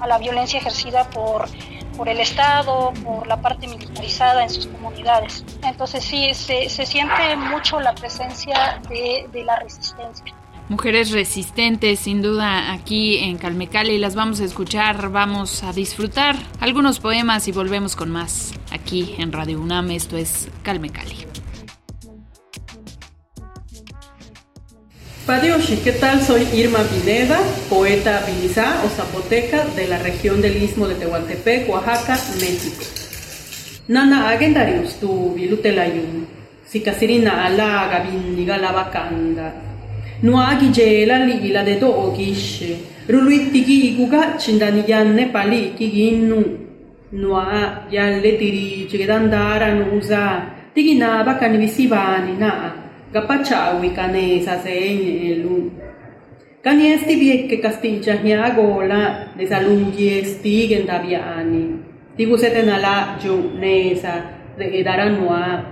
a 0.00 0.06
la 0.06 0.18
violencia 0.18 0.58
ejercida 0.58 1.04
por 1.10 1.48
por 1.98 2.08
el 2.08 2.20
Estado, 2.20 2.94
por 3.04 3.26
la 3.26 3.36
parte 3.36 3.66
militarizada 3.66 4.44
en 4.44 4.50
sus 4.50 4.68
comunidades. 4.68 5.44
Entonces 5.62 6.04
sí, 6.04 6.32
se, 6.32 6.70
se 6.70 6.86
siente 6.86 7.36
mucho 7.36 7.80
la 7.80 7.94
presencia 7.94 8.80
de, 8.88 9.28
de 9.30 9.44
la 9.44 9.56
resistencia 9.56 10.34
mujeres 10.68 11.12
resistentes, 11.12 12.00
sin 12.00 12.20
duda, 12.20 12.72
aquí 12.72 13.16
en 13.18 13.38
Calmecali. 13.38 13.98
Las 13.98 14.14
vamos 14.14 14.40
a 14.40 14.44
escuchar, 14.44 15.10
vamos 15.10 15.62
a 15.62 15.72
disfrutar 15.72 16.36
algunos 16.60 17.00
poemas 17.00 17.48
y 17.48 17.52
volvemos 17.52 17.96
con 17.96 18.10
más 18.10 18.52
aquí 18.70 19.14
en 19.18 19.32
Radio 19.32 19.60
UNAM. 19.60 19.90
Esto 19.90 20.16
es 20.16 20.50
Calmecali. 20.62 21.26
Padioshi, 25.28 25.76
¿qué 25.84 25.92
tal? 25.92 26.22
Soy 26.22 26.48
Irma 26.54 26.78
Pineda, 26.78 27.38
poeta 27.68 28.24
bilizá 28.26 28.82
o 28.82 28.88
zapoteca 28.88 29.62
de 29.76 29.86
la 29.86 29.98
región 29.98 30.40
del 30.40 30.56
Istmo 30.56 30.88
de 30.88 30.94
Tehuantepec, 30.94 31.68
Oaxaca, 31.68 32.16
México. 32.40 32.82
Nana 33.88 34.30
agendarius 34.30 34.94
tu 34.98 35.34
vilutelayun, 35.34 36.26
sikasirina 36.64 37.44
ala 37.44 37.88
gabindiga 37.92 38.56
la 38.56 38.72
vacanda. 38.72 39.52
Nuagi 40.22 40.72
jela 40.72 41.18
ligila 41.18 41.62
de 41.62 41.76
do 41.76 41.92
ogishe, 41.92 42.78
ruluitigi 43.06 43.88
iguga 43.88 44.38
chindaniyanne 44.38 45.30
pali 45.30 45.74
kiginnu. 45.76 46.40
Nua 47.12 47.84
yalle 47.92 48.38
tiri 48.38 48.88
chigandara 48.88 49.74
nusa, 49.74 50.40
tigina 50.74 51.22
bakan 51.22 51.58
visivani 51.60 52.38
na. 52.38 52.87
Gapachawi 53.12 53.96
kane 53.96 54.44
saseñe 54.44 55.32
eh, 55.32 55.42
lun. 55.42 55.70
Kani 56.62 56.92
esti 56.92 57.14
vie 57.16 57.46
che 57.48 57.58
castinchahia 57.58 58.44
a 58.44 58.50
gola 58.50 59.28
de 59.34 59.46
salunghi 59.46 60.20
estigen 60.20 60.84
daviani. 60.84 61.64
Tigusete 62.16 62.66
nala 62.66 63.16
giunesa 63.18 64.14
de 64.58 64.64
edaranua. 64.80 65.64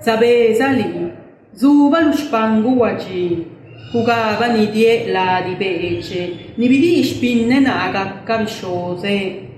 Sabesa 0.00 0.72
lì, 0.72 1.12
zuba 1.54 2.00
luspangu 2.00 2.78
waji. 2.78 3.46
Jugava 3.92 4.48
ni 4.48 4.66
die 4.72 5.12
la 5.12 5.42
di 5.46 5.54
pece, 5.56 6.54
ni 6.56 6.66
vidi 6.66 7.04
spinne 7.04 7.60
naga 7.60 8.22
cavisciose. 8.24 9.48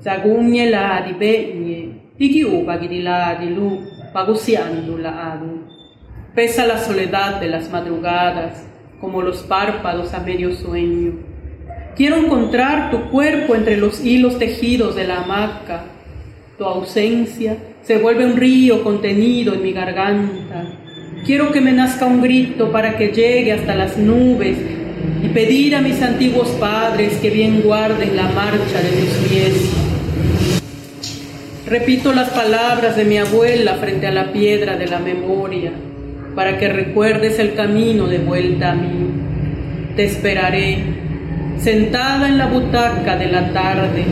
Sagugne 0.00 0.68
la 0.68 1.00
di 1.06 1.14
pegne, 1.14 1.78
di 2.16 2.28
chiuva 2.28 2.76
di 2.76 3.02
la 3.02 3.36
di 3.38 3.54
lu, 3.54 3.80
pagusiando 4.12 4.96
la 4.96 5.32
agu. 5.32 5.75
Pesa 6.36 6.66
la 6.66 6.76
soledad 6.76 7.40
de 7.40 7.48
las 7.48 7.70
madrugadas, 7.70 8.62
como 9.00 9.22
los 9.22 9.38
párpados 9.38 10.12
a 10.12 10.20
medio 10.20 10.54
sueño. 10.54 11.14
Quiero 11.96 12.16
encontrar 12.16 12.90
tu 12.90 13.08
cuerpo 13.08 13.54
entre 13.54 13.78
los 13.78 14.04
hilos 14.04 14.38
tejidos 14.38 14.94
de 14.96 15.06
la 15.06 15.22
hamaca. 15.22 15.84
Tu 16.58 16.64
ausencia 16.64 17.56
se 17.82 17.96
vuelve 17.96 18.26
un 18.26 18.36
río 18.36 18.84
contenido 18.84 19.54
en 19.54 19.62
mi 19.62 19.72
garganta. 19.72 20.66
Quiero 21.24 21.52
que 21.52 21.62
me 21.62 21.72
nazca 21.72 22.04
un 22.04 22.20
grito 22.20 22.70
para 22.70 22.98
que 22.98 23.12
llegue 23.12 23.52
hasta 23.52 23.74
las 23.74 23.96
nubes 23.96 24.58
y 25.22 25.28
pedir 25.28 25.74
a 25.74 25.80
mis 25.80 26.02
antiguos 26.02 26.48
padres 26.60 27.16
que 27.16 27.30
bien 27.30 27.62
guarden 27.62 28.14
la 28.14 28.28
marcha 28.28 28.82
de 28.82 28.90
mis 28.90 29.10
pies. 29.26 29.72
Repito 31.66 32.12
las 32.12 32.28
palabras 32.28 32.94
de 32.94 33.06
mi 33.06 33.16
abuela 33.16 33.76
frente 33.76 34.06
a 34.06 34.12
la 34.12 34.34
piedra 34.34 34.76
de 34.76 34.86
la 34.86 34.98
memoria 34.98 35.72
para 36.36 36.58
que 36.58 36.68
recuerdes 36.68 37.38
el 37.38 37.54
camino 37.54 38.06
de 38.06 38.18
vuelta 38.18 38.72
a 38.72 38.74
mí. 38.74 39.10
Te 39.96 40.04
esperaré, 40.04 40.78
sentada 41.58 42.28
en 42.28 42.36
la 42.36 42.46
butaca 42.46 43.16
de 43.16 43.26
la 43.26 43.52
tarde, 43.52 44.04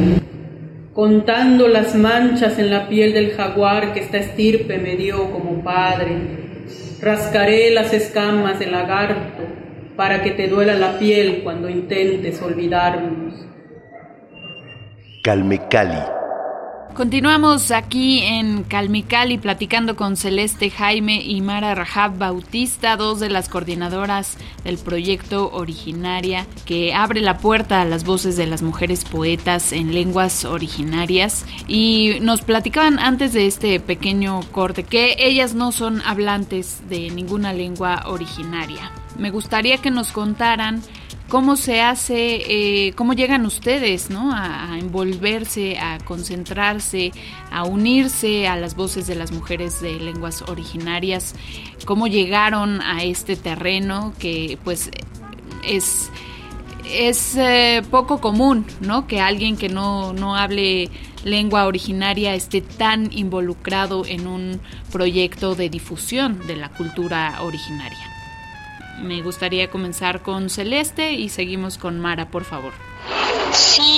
contando 0.95 1.69
las 1.69 1.95
manchas 1.95 2.59
en 2.59 2.71
la 2.71 2.89
piel 2.89 3.13
del 3.13 3.33
jaguar 3.33 3.93
que 3.93 4.01
esta 4.01 4.17
estirpe 4.17 4.79
me 4.79 4.97
dio 4.97 5.31
como 5.31 5.63
padre. 5.63 6.17
Rascaré 7.03 7.71
las 7.71 7.93
escamas 7.93 8.59
del 8.59 8.73
lagarto 8.73 9.45
para 9.95 10.23
que 10.23 10.31
te 10.31 10.49
duela 10.49 10.75
la 10.75 10.99
piel 10.99 11.43
cuando 11.45 11.69
intentes 11.69 12.41
olvidarnos. 12.41 13.35
Calme 15.23 15.61
Cali 15.71 16.24
Continuamos 16.95 17.73
aquí 17.73 18.21
en 18.21 18.63
Calmicali 18.63 19.37
platicando 19.37 19.97
con 19.97 20.17
Celeste 20.17 20.71
Jaime 20.71 21.21
y 21.25 21.41
Mara 21.41 21.75
Rajab 21.75 22.19
Bautista, 22.19 22.97
dos 22.97 23.19
de 23.19 23.31
las 23.31 23.49
coordinadoras 23.49 24.37
del 24.63 24.79
proyecto 24.79 25.51
Originaria, 25.53 26.47
que 26.65 26.95
abre 26.95 27.21
la 27.21 27.39
puerta 27.39 27.83
a 27.83 27.85
las 27.85 28.05
voces 28.05 28.37
de 28.37 28.47
las 28.47 28.63
mujeres 28.63 29.05
poetas 29.05 29.73
en 29.73 29.93
lenguas 29.93 30.45
originarias. 30.45 31.45
Y 31.67 32.19
nos 32.21 32.43
platicaban 32.43 33.01
antes 33.01 33.33
de 33.33 33.49
este 33.49 33.81
pequeño 33.81 34.43
corte 34.53 34.85
que 34.85 35.17
ellas 35.19 35.53
no 35.53 35.73
son 35.73 36.01
hablantes 36.03 36.89
de 36.89 37.11
ninguna 37.11 37.53
lengua 37.53 38.05
originaria. 38.07 38.93
Me 39.19 39.31
gustaría 39.31 39.79
que 39.79 39.91
nos 39.91 40.13
contaran 40.13 40.81
cómo 41.29 41.57
se 41.57 41.81
hace, 41.81 42.43
eh, 42.89 42.93
cómo 42.95 43.13
llegan 43.13 43.47
ustedes, 43.47 44.11
¿no? 44.11 44.33
A, 44.33 44.79
envolverse, 44.79 45.79
a 45.79 45.99
concentrarse, 45.99 47.13
a 47.51 47.65
unirse 47.65 48.47
a 48.49 48.57
las 48.57 48.75
voces 48.75 49.07
de 49.07 49.15
las 49.15 49.33
mujeres 49.33 49.81
de 49.81 49.99
lenguas 49.99 50.43
originarias, 50.43 51.35
cómo 51.85 52.07
llegaron 52.07 52.81
a 52.83 53.03
este 53.03 53.37
terreno 53.37 54.13
que 54.19 54.59
pues 54.65 54.91
es 55.67 56.11
es 56.87 57.35
eh, 57.37 57.83
poco 57.91 58.21
común, 58.21 58.67
¿no? 58.81 59.07
Que 59.07 59.21
alguien 59.21 59.57
que 59.57 59.69
no, 59.69 60.13
no 60.13 60.37
hable 60.37 60.91
lengua 61.25 61.67
originaria 61.67 62.35
esté 62.35 62.61
tan 62.61 63.11
involucrado 63.13 64.05
en 64.05 64.27
un 64.27 64.61
proyecto 64.93 65.55
de 65.55 65.71
difusión 65.71 66.47
de 66.47 66.57
la 66.57 66.69
cultura 66.69 67.39
originaria. 67.41 68.14
Me 69.03 69.23
gustaría 69.23 69.71
comenzar 69.71 70.23
con 70.23 70.51
Celeste 70.51 71.13
y 71.13 71.29
seguimos 71.29 71.79
con 71.79 72.01
Mara, 72.01 72.29
por 72.29 72.45
favor. 72.45 72.73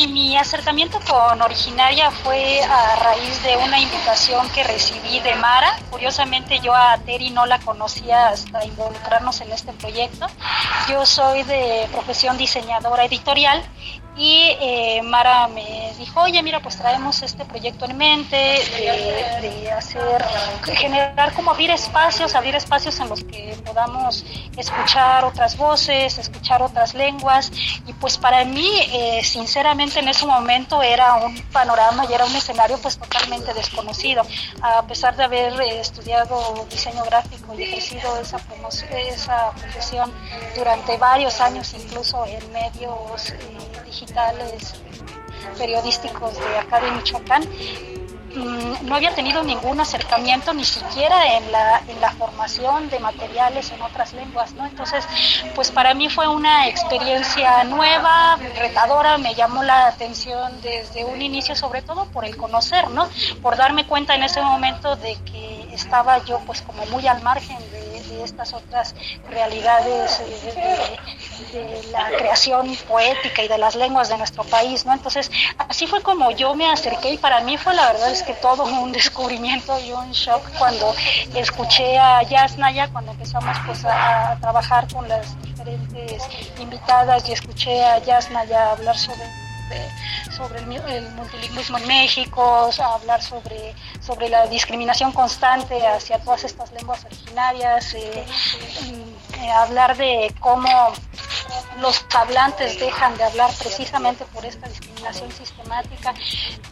Mi 0.09 0.37
acercamiento 0.37 1.01
con 1.01 1.41
Originaria 1.43 2.11
fue 2.11 2.63
a 2.63 2.97
raíz 2.97 3.43
de 3.43 3.57
una 3.57 3.79
invitación 3.81 4.49
que 4.51 4.63
recibí 4.63 5.21
de 5.21 5.35
Mara. 5.37 5.79
Curiosamente 5.91 6.61
yo 6.61 6.75
a 6.75 6.99
Teri 6.99 7.31
no 7.31 7.47
la 7.47 7.59
conocía 7.59 8.29
hasta 8.29 8.65
involucrarnos 8.65 9.41
en 9.41 9.53
este 9.53 9.73
proyecto. 9.73 10.27
Yo 10.89 11.05
soy 11.07 11.43
de 11.45 11.89
profesión 11.93 12.37
diseñadora 12.37 13.05
editorial 13.05 13.63
y 14.19 14.57
eh, 14.61 15.03
Mara 15.03 15.47
me 15.49 15.93
dijo, 15.99 16.23
oye, 16.23 16.43
mira, 16.43 16.61
pues 16.61 16.79
traemos 16.79 17.23
este 17.23 17.45
proyecto 17.45 17.85
en 17.85 17.99
mente 17.99 18.37
de, 18.37 19.71
hacer, 19.73 20.25
generar 20.73 21.35
como 21.35 21.51
abrir 21.51 21.71
espacios, 21.71 22.35
abrir 22.35 22.55
espacios 22.55 22.99
en 23.01 23.11
los 23.11 23.25
que 23.25 23.55
podamos 23.65 24.25
escuchar 24.57 25.27
otras 25.27 25.59
voces, 25.59 26.17
escuchar 26.17 26.63
otras 26.63 26.95
lenguas. 26.95 27.53
Y 27.87 27.93
pues 27.93 28.17
para 28.17 28.43
mí, 28.47 28.71
eh, 28.91 29.21
sinceramente, 29.23 29.96
en 29.97 30.09
ese 30.09 30.27
momento 30.27 30.83
era 30.83 31.15
un 31.15 31.41
panorama 31.53 32.05
y 32.09 32.15
era 32.15 32.25
un 32.25 32.35
escenario 32.35 32.79
pues 32.79 32.99
totalmente 32.99 33.53
desconocido. 33.55 34.23
A 34.61 34.87
pesar 34.87 35.17
de 35.17 35.25
haber 35.25 35.61
eh, 35.61 35.81
estudiado 35.81 36.67
diseño 36.71 37.05
gráfico 37.05 37.55
y 37.55 37.63
ejercido 37.63 38.19
esa, 38.19 38.39
esa 38.97 39.51
profesión 39.53 40.13
durante 40.57 40.97
varios 40.97 41.41
años, 41.41 41.75
incluso 41.75 42.25
en 42.27 42.53
medios 42.53 43.33
digitales, 43.85 44.75
periodísticos 45.59 46.35
de 46.39 46.59
acá 46.59 46.81
de 46.81 46.91
Michoacán, 46.91 47.43
no 48.37 48.95
había 48.95 49.15
tenido 49.15 49.43
ningún 49.43 49.81
acercamiento 49.81 50.53
ni 50.53 50.65
siquiera 50.65 51.37
en 51.37 51.51
la, 51.51 51.83
en 51.89 52.01
la 52.01 52.11
formación 52.13 52.89
de 52.91 52.99
materiales 52.99 53.71
en 53.71 53.83
otras 53.83 54.13
lenguas, 54.13 54.53
¿no? 54.53 54.67
Entonces, 54.67 55.07
pues 55.55 55.71
para 55.71 55.95
mí 55.95 56.09
fue 56.09 56.29
una 56.29 56.69
experiencia 56.69 57.65
nueva, 57.65 58.39
retadora, 58.57 59.19
me 59.19 59.35
llamó 59.35 59.63
la 59.63 59.89
atención 59.89 60.61
desde 60.63 61.05
un 61.05 61.23
inicio, 61.23 61.57
sobre 61.57 61.83
todo 61.83 62.07
por 62.07 62.25
el 62.25 62.37
conocer, 62.37 62.91
¿no? 62.91 63.09
Por 63.43 63.57
darme 63.57 63.87
cuenta 63.87 64.15
en 64.15 64.23
ese 64.23 64.43
momento 64.43 64.97
de 64.97 65.17
que 65.25 65.66
estaba 65.77 66.25
yo 66.25 66.41
pues 66.41 66.63
como 66.63 66.85
muy 66.87 67.07
al 67.07 67.23
margen 67.23 67.59
de 67.71 67.97
estas 68.27 68.53
otras 68.53 68.95
realidades 69.31 70.21
de, 71.53 71.83
la 71.93 72.09
creación 72.19 72.77
poética 72.89 73.43
y 73.43 73.49
de 73.49 73.59
las 73.59 73.75
lenguas 73.77 74.09
de 74.09 74.19
nuestro 74.19 74.45
país, 74.45 74.85
¿no? 74.85 74.93
Entonces, 74.93 75.31
así 75.69 75.87
fue 75.87 76.03
como 76.03 76.31
yo 76.33 76.55
me 76.55 76.71
acerqué 76.71 77.13
y 77.13 77.19
para 77.19 77.41
mí 77.41 77.57
fue 77.57 77.75
la 77.75 77.87
verdad 77.93 78.11
es 78.11 78.23
que 78.23 78.35
todo 78.35 78.65
un 78.65 78.93
descubrimiento 79.01 79.79
y 79.81 79.93
un 79.93 80.11
shock 80.13 80.43
cuando 80.59 80.95
escuché 81.35 81.99
a 81.99 82.23
Yasnaya, 82.23 82.89
cuando 82.89 83.13
empezamos 83.13 83.57
pues 83.65 83.85
a, 83.85 84.37
trabajar 84.41 84.93
con 84.93 85.09
las 85.09 85.41
diferentes 85.43 86.23
invitadas 86.59 87.29
y 87.29 87.33
escuché 87.33 87.85
a 87.85 87.99
Yasnaya 87.99 88.73
hablar 88.73 88.97
sobre 88.97 89.46
sobre 90.31 90.61
el, 90.61 91.13
multilingüismo 91.13 91.79
en 91.79 91.87
México, 91.87 92.71
hablar 92.83 93.23
sobre, 93.23 93.75
sobre 94.01 94.29
la 94.29 94.47
discriminación 94.47 95.13
constante 95.13 95.87
hacia 95.87 96.19
todas 96.19 96.45
estas 96.45 96.73
lenguas 96.73 97.05
originarias, 97.05 97.95
eh, 97.95 98.25
eh, 99.41 99.51
hablar 99.51 99.97
de 99.97 100.35
cómo 100.41 100.93
los 101.81 102.05
hablantes 102.15 102.81
dejan 102.81 103.17
de 103.17 103.25
hablar 103.25 103.51
precisamente 103.59 104.25
por 104.27 104.45
esta 104.45 104.69
discriminación 104.69 105.31
sistemática 105.33 106.15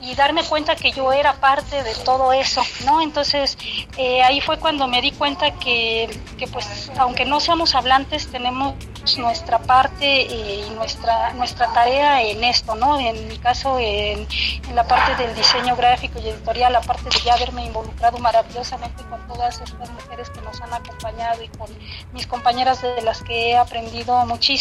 y 0.01 0.15
darme 0.15 0.43
cuenta 0.45 0.77
que 0.77 0.93
yo 0.93 1.13
era 1.13 1.35
parte 1.35 1.83
de 1.83 1.95
todo 1.97 2.33
eso, 2.33 2.63
¿no? 2.85 3.03
Entonces 3.03 3.59
eh, 3.99 4.23
ahí 4.23 4.41
fue 4.41 4.59
cuando 4.59 4.87
me 4.87 5.03
di 5.03 5.13
cuenta 5.13 5.53
que, 5.53 6.09
que, 6.39 6.47
pues 6.47 6.91
aunque 6.99 7.25
no 7.25 7.41
seamos 7.41 7.75
hablantes 7.75 8.31
tenemos 8.31 8.75
nuestra 9.19 9.59
parte 9.59 10.23
y 10.23 10.71
nuestra 10.75 11.35
nuestra 11.35 11.71
tarea 11.75 12.23
en 12.23 12.43
esto, 12.43 12.75
¿no? 12.75 12.99
En 12.99 13.29
mi 13.29 13.37
caso 13.39 13.79
en, 13.79 14.27
en 14.69 14.75
la 14.75 14.87
parte 14.87 15.15
del 15.23 15.35
diseño 15.35 15.77
gráfico 15.77 16.19
y 16.21 16.29
editorial, 16.29 16.73
la 16.73 16.81
parte 16.81 17.05
de 17.05 17.21
ya 17.23 17.35
haberme 17.35 17.67
involucrado 17.67 18.17
maravillosamente 18.19 19.05
con 19.05 19.27
todas 19.27 19.61
estas 19.61 19.91
mujeres 19.91 20.31
que 20.31 20.41
nos 20.41 20.61
han 20.63 20.73
acompañado 20.73 21.43
y 21.43 21.49
con 21.49 21.69
mis 22.13 22.27
compañeras 22.27 22.81
de 22.81 23.03
las 23.03 23.23
que 23.23 23.51
he 23.51 23.57
aprendido 23.57 24.25
muchísimo 24.25 24.54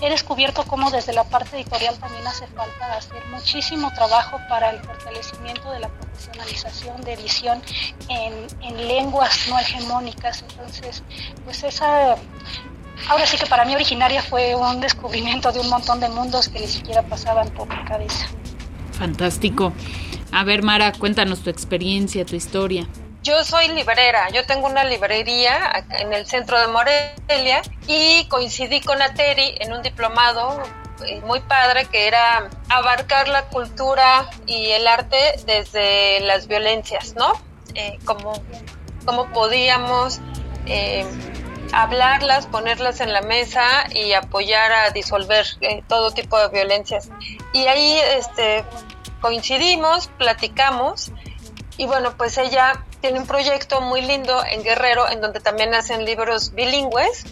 he 0.00 0.10
descubierto 0.10 0.64
cómo 0.64 0.90
desde 0.90 1.12
la 1.12 1.24
parte 1.24 1.56
editorial 1.56 1.96
también 1.98 2.26
hace 2.26 2.46
falta 2.48 2.92
hacer 2.96 3.22
muchísimo 3.30 3.90
trabajo 3.94 4.38
para 4.48 4.70
el 4.70 4.80
fortalecimiento 4.80 5.70
de 5.70 5.80
la 5.80 5.88
profesionalización 5.88 7.00
de 7.02 7.14
edición 7.14 7.62
en, 8.08 8.86
lenguas 8.86 9.48
no 9.48 9.58
hegemónicas. 9.58 10.44
Entonces, 10.50 11.02
pues 11.44 11.62
esa 11.62 12.16
ahora 13.08 13.26
sí 13.26 13.36
que 13.36 13.46
para 13.46 13.64
mí 13.64 13.74
originaria 13.74 14.22
fue 14.22 14.54
un 14.54 14.80
descubrimiento 14.80 15.52
de 15.52 15.60
un 15.60 15.68
montón 15.68 16.00
de 16.00 16.08
mundos 16.08 16.48
que 16.48 16.60
ni 16.60 16.66
siquiera 16.66 17.02
pasaban 17.02 17.48
por 17.50 17.68
mi 17.68 17.84
cabeza. 17.84 18.26
Fantástico. 18.92 19.72
A 20.30 20.44
ver, 20.44 20.62
Mara, 20.62 20.92
cuéntanos 20.92 21.42
tu 21.42 21.50
experiencia, 21.50 22.24
tu 22.24 22.36
historia. 22.36 22.86
Yo 23.22 23.44
soy 23.44 23.68
librera, 23.68 24.30
yo 24.30 24.44
tengo 24.46 24.66
una 24.66 24.82
librería 24.82 25.84
en 25.90 26.12
el 26.12 26.26
centro 26.26 26.58
de 26.58 26.66
Morelia 26.66 27.62
y 27.86 28.26
coincidí 28.26 28.80
con 28.80 29.00
Ateri 29.00 29.54
en 29.60 29.72
un 29.72 29.80
diplomado 29.80 30.60
eh, 31.06 31.20
muy 31.20 31.38
padre 31.38 31.84
que 31.84 32.08
era 32.08 32.50
abarcar 32.68 33.28
la 33.28 33.44
cultura 33.44 34.28
y 34.46 34.70
el 34.70 34.88
arte 34.88 35.16
desde 35.46 36.18
las 36.20 36.48
violencias, 36.48 37.14
¿no? 37.14 37.32
Eh, 37.76 37.96
como, 38.04 38.32
podíamos 39.32 40.20
eh, 40.66 41.06
hablarlas, 41.72 42.46
ponerlas 42.46 43.00
en 43.00 43.12
la 43.12 43.22
mesa 43.22 43.84
y 43.94 44.14
apoyar 44.14 44.72
a 44.72 44.90
disolver 44.90 45.46
todo 45.86 46.10
tipo 46.10 46.40
de 46.40 46.48
violencias. 46.48 47.08
Y 47.52 47.68
ahí 47.68 48.00
este, 48.16 48.64
coincidimos, 49.20 50.08
platicamos 50.18 51.12
y 51.76 51.86
bueno, 51.86 52.16
pues 52.16 52.36
ella 52.36 52.84
tiene 53.02 53.18
un 53.18 53.26
proyecto 53.26 53.80
muy 53.82 54.00
lindo 54.00 54.42
en 54.44 54.62
Guerrero, 54.62 55.10
en 55.10 55.20
donde 55.20 55.40
también 55.40 55.74
hacen 55.74 56.06
libros 56.06 56.54
bilingües 56.54 57.24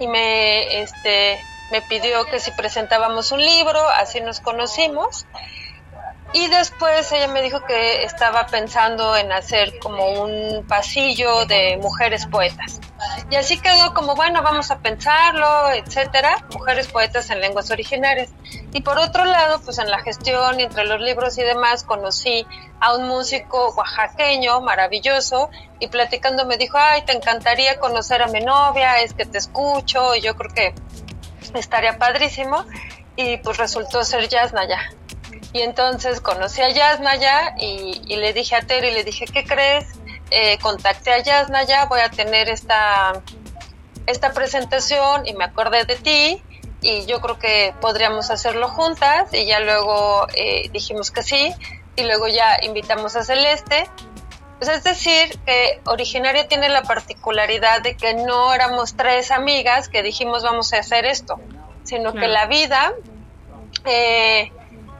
y 0.00 0.08
me, 0.08 0.82
este, 0.82 1.38
me 1.70 1.80
pidió 1.80 2.26
que 2.26 2.40
si 2.40 2.50
presentábamos 2.50 3.30
un 3.32 3.42
libro, 3.42 3.80
así 3.88 4.20
nos 4.20 4.40
conocimos. 4.40 5.24
Y 6.32 6.48
después 6.48 7.10
ella 7.12 7.28
me 7.28 7.40
dijo 7.40 7.64
que 7.64 8.02
estaba 8.02 8.46
pensando 8.46 9.16
en 9.16 9.32
hacer 9.32 9.78
como 9.78 10.22
un 10.22 10.66
pasillo 10.66 11.46
de 11.46 11.78
mujeres 11.80 12.26
poetas. 12.26 12.80
Y 13.30 13.36
así 13.36 13.58
quedó 13.58 13.94
como, 13.94 14.14
bueno, 14.14 14.42
vamos 14.42 14.70
a 14.70 14.78
pensarlo, 14.78 15.70
etcétera, 15.70 16.44
mujeres 16.52 16.88
poetas 16.88 17.30
en 17.30 17.40
lenguas 17.40 17.70
originarias. 17.70 18.30
Y 18.72 18.82
por 18.82 18.98
otro 18.98 19.24
lado, 19.24 19.60
pues 19.64 19.78
en 19.78 19.90
la 19.90 20.00
gestión 20.00 20.60
entre 20.60 20.84
los 20.84 21.00
libros 21.00 21.38
y 21.38 21.42
demás, 21.42 21.84
conocí 21.84 22.46
a 22.80 22.94
un 22.94 23.08
músico 23.08 23.72
oaxaqueño 23.74 24.60
maravilloso 24.60 25.50
y 25.78 25.88
platicando 25.88 26.44
me 26.44 26.56
dijo, 26.58 26.76
ay, 26.78 27.02
te 27.02 27.12
encantaría 27.12 27.78
conocer 27.78 28.22
a 28.22 28.26
mi 28.26 28.40
novia, 28.40 29.00
es 29.00 29.14
que 29.14 29.24
te 29.24 29.38
escucho, 29.38 30.14
y 30.14 30.20
yo 30.20 30.36
creo 30.36 30.52
que 30.52 30.74
estaría 31.54 31.98
padrísimo. 31.98 32.64
Y 33.16 33.38
pues 33.38 33.56
resultó 33.56 34.04
ser 34.04 34.28
Yasnaya. 34.28 34.90
Y 35.56 35.62
entonces 35.62 36.20
conocí 36.20 36.60
a 36.60 36.68
Yasnaya 36.68 37.54
y, 37.58 38.02
y 38.06 38.16
le 38.16 38.34
dije 38.34 38.56
a 38.56 38.60
Terry, 38.60 38.90
le 38.90 39.04
dije, 39.04 39.24
¿qué 39.24 39.42
crees? 39.42 39.86
Eh, 40.30 40.58
contacté 40.58 41.12
a 41.12 41.22
Yasnaya, 41.22 41.86
voy 41.86 42.00
a 42.00 42.10
tener 42.10 42.50
esta, 42.50 43.22
esta 44.06 44.34
presentación 44.34 45.26
y 45.26 45.32
me 45.32 45.44
acordé 45.44 45.84
de 45.84 45.96
ti 45.96 46.42
y 46.82 47.06
yo 47.06 47.22
creo 47.22 47.38
que 47.38 47.74
podríamos 47.80 48.30
hacerlo 48.30 48.68
juntas 48.68 49.32
y 49.32 49.46
ya 49.46 49.60
luego 49.60 50.26
eh, 50.34 50.68
dijimos 50.72 51.10
que 51.10 51.22
sí. 51.22 51.54
y 51.96 52.02
luego 52.02 52.28
ya 52.28 52.58
invitamos 52.60 53.16
a 53.16 53.24
Celeste. 53.24 53.88
Pues 54.58 54.68
es 54.68 54.84
decir, 54.84 55.38
que 55.46 55.80
Originaria 55.86 56.48
tiene 56.48 56.68
la 56.68 56.82
particularidad 56.82 57.80
de 57.80 57.96
que 57.96 58.12
no 58.12 58.52
éramos 58.52 58.94
tres 58.94 59.30
amigas 59.30 59.88
que 59.88 60.02
dijimos 60.02 60.42
vamos 60.42 60.74
a 60.74 60.80
hacer 60.80 61.06
esto, 61.06 61.40
sino 61.82 62.12
que 62.12 62.28
la 62.28 62.44
vida 62.44 62.92
eh, 63.86 64.52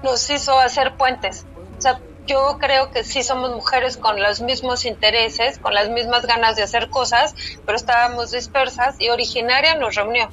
nos 0.02 0.28
hizo 0.30 0.58
hacer 0.58 0.96
puentes. 0.96 1.46
O 1.78 1.80
sea, 1.80 2.00
yo 2.26 2.58
creo 2.58 2.90
que 2.90 3.04
sí 3.04 3.22
somos 3.22 3.50
mujeres 3.50 3.96
con 3.96 4.20
los 4.20 4.40
mismos 4.40 4.84
intereses, 4.84 5.58
con 5.58 5.74
las 5.74 5.88
mismas 5.88 6.26
ganas 6.26 6.56
de 6.56 6.62
hacer 6.62 6.90
cosas, 6.90 7.34
pero 7.64 7.76
estábamos 7.76 8.32
dispersas 8.32 8.96
y 8.98 9.08
Originaria 9.08 9.76
nos 9.76 9.94
reunió. 9.94 10.28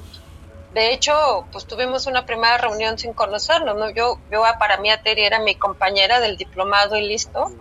De 0.72 0.92
hecho, 0.92 1.46
pues 1.52 1.66
tuvimos 1.66 2.08
una 2.08 2.26
primera 2.26 2.58
reunión 2.58 2.98
sin 2.98 3.12
conocernos, 3.12 3.76
¿no? 3.76 3.90
Yo, 3.90 4.18
yo 4.30 4.42
para 4.58 4.78
mí 4.78 4.90
Ateri 4.90 5.22
era 5.22 5.38
mi 5.38 5.54
compañera 5.54 6.18
del 6.18 6.36
diplomado 6.36 6.96
y 6.96 7.06
listo. 7.06 7.52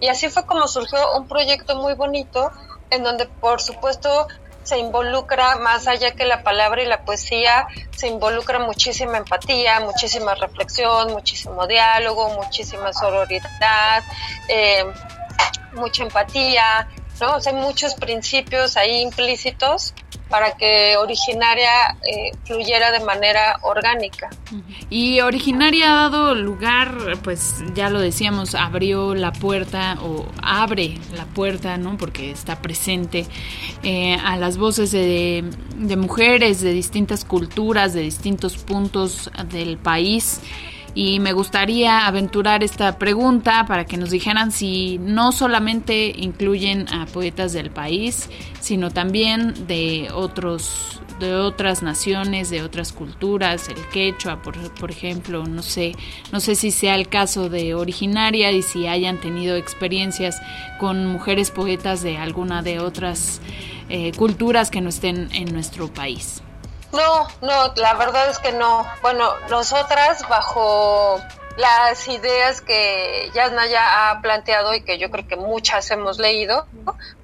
Y 0.00 0.08
así 0.08 0.28
fue 0.28 0.44
como 0.44 0.68
surgió 0.68 0.98
un 1.16 1.26
proyecto 1.26 1.76
muy 1.76 1.94
bonito 1.94 2.52
en 2.90 3.02
donde, 3.02 3.26
por 3.26 3.62
supuesto, 3.62 4.26
se 4.68 4.76
involucra 4.76 5.56
más 5.56 5.88
allá 5.88 6.10
que 6.10 6.26
la 6.26 6.42
palabra 6.42 6.82
y 6.82 6.86
la 6.86 7.02
poesía, 7.02 7.66
se 7.96 8.06
involucra 8.06 8.58
muchísima 8.58 9.16
empatía, 9.16 9.80
muchísima 9.80 10.34
reflexión, 10.34 11.10
muchísimo 11.12 11.66
diálogo, 11.66 12.28
muchísima 12.34 12.92
sororidad, 12.92 14.04
eh, 14.48 14.84
mucha 15.72 16.02
empatía, 16.02 16.86
¿no? 17.18 17.38
hay 17.44 17.54
muchos 17.54 17.94
principios 17.94 18.76
ahí 18.76 19.00
implícitos 19.00 19.94
para 20.28 20.52
que 20.52 20.96
originaria 20.96 21.70
eh, 22.02 22.32
fluyera 22.44 22.90
de 22.92 23.00
manera 23.00 23.58
orgánica. 23.62 24.30
Y 24.90 25.20
originaria 25.20 25.90
ha 25.90 26.10
dado 26.10 26.34
lugar, 26.34 27.18
pues 27.22 27.56
ya 27.74 27.90
lo 27.90 28.00
decíamos, 28.00 28.54
abrió 28.54 29.14
la 29.14 29.32
puerta 29.32 29.98
o 30.02 30.26
abre 30.42 30.98
la 31.14 31.24
puerta, 31.26 31.76
¿no? 31.76 31.96
Porque 31.96 32.30
está 32.30 32.60
presente 32.60 33.26
eh, 33.82 34.16
a 34.24 34.36
las 34.36 34.58
voces 34.58 34.90
de, 34.92 35.44
de 35.76 35.96
mujeres 35.96 36.60
de 36.60 36.72
distintas 36.72 37.24
culturas, 37.24 37.92
de 37.92 38.02
distintos 38.02 38.56
puntos 38.56 39.30
del 39.50 39.78
país 39.78 40.40
y 40.98 41.20
me 41.20 41.32
gustaría 41.32 42.08
aventurar 42.08 42.64
esta 42.64 42.98
pregunta 42.98 43.66
para 43.66 43.84
que 43.84 43.96
nos 43.96 44.10
dijeran 44.10 44.50
si 44.50 44.98
no 44.98 45.30
solamente 45.30 46.12
incluyen 46.16 46.92
a 46.92 47.06
poetas 47.06 47.52
del 47.52 47.70
país, 47.70 48.28
sino 48.58 48.90
también 48.90 49.68
de 49.68 50.08
otros 50.12 51.00
de 51.20 51.36
otras 51.36 51.84
naciones, 51.84 52.50
de 52.50 52.62
otras 52.62 52.92
culturas, 52.92 53.68
el 53.68 53.88
quechua, 53.92 54.42
por, 54.42 54.56
por 54.74 54.90
ejemplo, 54.90 55.46
no 55.46 55.62
sé, 55.62 55.94
no 56.32 56.40
sé 56.40 56.56
si 56.56 56.72
sea 56.72 56.96
el 56.96 57.08
caso 57.08 57.48
de 57.48 57.76
originaria 57.76 58.50
y 58.50 58.62
si 58.62 58.88
hayan 58.88 59.18
tenido 59.18 59.54
experiencias 59.54 60.40
con 60.80 61.06
mujeres 61.06 61.52
poetas 61.52 62.02
de 62.02 62.16
alguna 62.16 62.62
de 62.62 62.80
otras 62.80 63.40
eh, 63.88 64.10
culturas 64.16 64.68
que 64.68 64.80
no 64.80 64.88
estén 64.88 65.28
en 65.32 65.52
nuestro 65.52 65.92
país. 65.92 66.42
No, 66.92 67.28
no, 67.42 67.72
la 67.76 67.94
verdad 67.94 68.30
es 68.30 68.38
que 68.38 68.52
no. 68.52 68.86
Bueno, 69.02 69.30
nosotras 69.50 70.26
bajo 70.28 71.20
las 71.58 72.06
ideas 72.06 72.60
que 72.60 73.30
Yasnaya 73.34 74.10
ha 74.10 74.22
planteado 74.22 74.74
y 74.74 74.82
que 74.82 74.96
yo 74.96 75.10
creo 75.10 75.26
que 75.26 75.34
muchas 75.34 75.90
hemos 75.90 76.20
leído, 76.20 76.66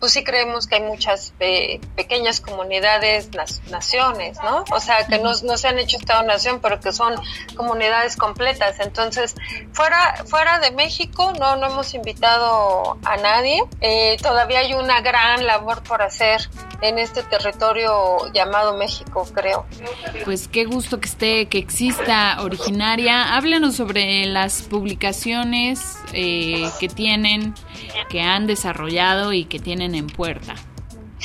pues 0.01 0.13
sí 0.13 0.25
creemos 0.25 0.67
que 0.67 0.75
hay 0.75 0.83
muchas 0.83 1.33
pequeñas 1.39 2.41
comunidades, 2.41 3.31
naciones, 3.71 4.39
¿no? 4.43 4.65
O 4.73 4.81
sea, 4.81 5.07
que 5.07 5.19
no, 5.21 5.35
se 5.35 5.69
han 5.69 5.79
hecho 5.79 5.99
Estado-Nación, 5.99 6.59
pero 6.61 6.81
que 6.81 6.93
son 6.93 7.15
comunidades 7.55 8.17
completas. 8.17 8.81
Entonces, 8.81 9.37
fuera, 9.73 10.25
fuera 10.27 10.59
de 10.59 10.73
México 10.73 11.33
no, 11.39 11.55
no 11.55 11.69
hemos 11.69 11.95
invitado 11.95 12.99
a 13.05 13.17
nadie. 13.19 13.63
Eh, 13.81 14.17
todavía 14.21 14.59
hay 14.59 14.75
una 14.75 15.01
gran 15.01 15.47
labor 15.47 15.85
por 15.85 16.03
hacer 16.03 16.51
en 16.81 16.99
este 16.99 17.23
territorio 17.23 18.33
llamado 18.33 18.77
México, 18.77 19.27
creo. 19.33 19.65
Pues 20.25 20.49
qué 20.49 20.65
gusto 20.65 21.01
que 21.01 21.09
esté, 21.09 21.47
que 21.47 21.59
exista 21.59 22.43
originaria. 22.43 23.37
Háblenos 23.37 23.77
sobre 23.77 24.24
las 24.33 24.63
publicaciones 24.63 25.99
eh, 26.13 26.69
que 26.81 26.89
tienen, 26.89 27.55
que 28.09 28.23
han 28.23 28.47
desarrollado 28.47 29.33
y 29.33 29.45
que 29.45 29.59
tienen 29.59 29.95
en 29.95 30.07
puerta. 30.07 30.55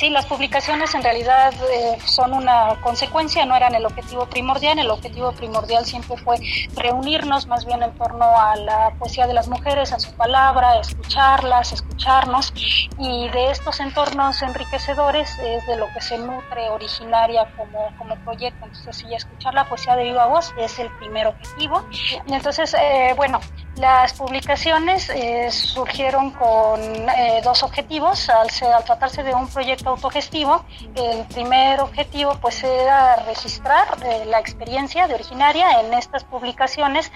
Sí, 0.00 0.08
las 0.08 0.24
publicaciones 0.24 0.94
en 0.94 1.02
realidad 1.02 1.52
eh, 1.70 1.98
son 2.06 2.32
una 2.32 2.80
consecuencia, 2.80 3.44
no 3.44 3.54
eran 3.54 3.74
el 3.74 3.84
objetivo 3.84 4.24
primordial. 4.24 4.78
El 4.78 4.88
objetivo 4.88 5.30
primordial 5.32 5.84
siempre 5.84 6.16
fue 6.16 6.36
reunirnos 6.74 7.46
más 7.46 7.66
bien 7.66 7.82
en 7.82 7.92
torno 7.98 8.24
a 8.24 8.56
la 8.56 8.94
poesía 8.98 9.26
de 9.26 9.34
las 9.34 9.48
mujeres, 9.48 9.92
a 9.92 9.98
su 9.98 10.10
palabra, 10.12 10.80
escucharlas, 10.80 11.74
escucharnos. 11.74 12.50
Y 12.98 13.28
de 13.28 13.50
estos 13.50 13.78
entornos 13.80 14.40
enriquecedores 14.40 15.38
es 15.38 15.66
de 15.66 15.76
lo 15.76 15.86
que 15.92 16.00
se 16.00 16.16
nutre 16.16 16.70
originaria 16.70 17.46
como, 17.54 17.94
como 17.98 18.16
proyecto. 18.24 18.64
Entonces, 18.64 18.96
sí, 18.96 19.14
escuchar 19.14 19.52
la 19.52 19.68
poesía 19.68 19.96
de 19.96 20.04
viva 20.04 20.24
voz 20.28 20.54
es 20.56 20.78
el 20.78 20.88
primer 20.96 21.26
objetivo. 21.26 21.84
Y 22.26 22.32
entonces, 22.32 22.72
eh, 22.72 23.12
bueno, 23.18 23.38
las 23.80 24.12
publicaciones 24.12 25.08
eh, 25.08 25.50
surgieron 25.50 26.30
con 26.32 26.80
eh, 26.80 27.40
dos 27.42 27.62
objetivos. 27.62 28.28
Al, 28.28 28.48
tratarse 28.84 29.22
de 29.22 29.34
un 29.34 29.48
proyecto 29.48 29.90
autogestivo, 29.90 30.64
el 30.94 31.24
primer 31.26 31.80
objetivo 31.80 32.36
pues 32.40 32.62
era 32.62 33.16
registrar 33.16 33.86
eh, 34.04 34.24
la 34.26 34.38
experiencia 34.38 35.08
de 35.08 35.14
originaria 35.14 35.80
en 35.80 35.94
estas 35.94 36.24
publicaciones 36.24 37.10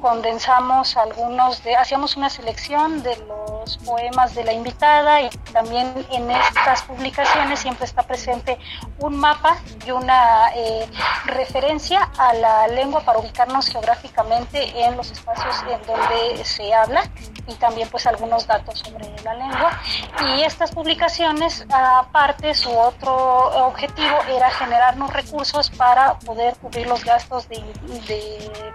condensamos 0.00 0.96
algunos 0.96 1.62
de, 1.62 1.76
hacíamos 1.76 2.16
una 2.16 2.30
selección 2.30 3.02
de 3.02 3.16
los 3.16 3.78
poemas 3.78 4.34
de 4.34 4.44
la 4.44 4.52
invitada 4.52 5.22
y 5.22 5.28
también 5.52 6.06
en 6.10 6.30
estas 6.30 6.82
publicaciones 6.82 7.60
siempre 7.60 7.84
está 7.84 8.02
presente 8.02 8.58
un 8.98 9.16
mapa 9.16 9.56
y 9.86 9.90
una 9.90 10.50
eh, 10.54 10.86
referencia 11.26 12.10
a 12.18 12.34
la 12.34 12.68
lengua 12.68 13.00
para 13.00 13.18
ubicarnos 13.18 13.68
geográficamente 13.68 14.84
en 14.84 14.96
los 14.96 15.10
espacios 15.10 15.56
en 15.70 15.82
donde 15.86 16.44
se 16.44 16.72
habla 16.74 17.02
y 17.46 17.54
también 17.54 17.88
pues 17.88 18.06
algunos 18.06 18.46
datos 18.46 18.78
sobre 18.78 19.08
la 19.22 19.34
lengua. 19.34 19.80
Y 20.20 20.42
estas 20.42 20.70
publicaciones 20.70 21.66
aparte 21.70 22.54
su 22.54 22.70
otro 22.70 23.66
objetivo 23.66 24.16
era 24.28 24.50
generarnos 24.50 25.12
recursos 25.12 25.70
para 25.70 26.18
poder 26.20 26.56
cubrir 26.56 26.86
los 26.86 27.04
gastos 27.04 27.48
de, 27.48 27.56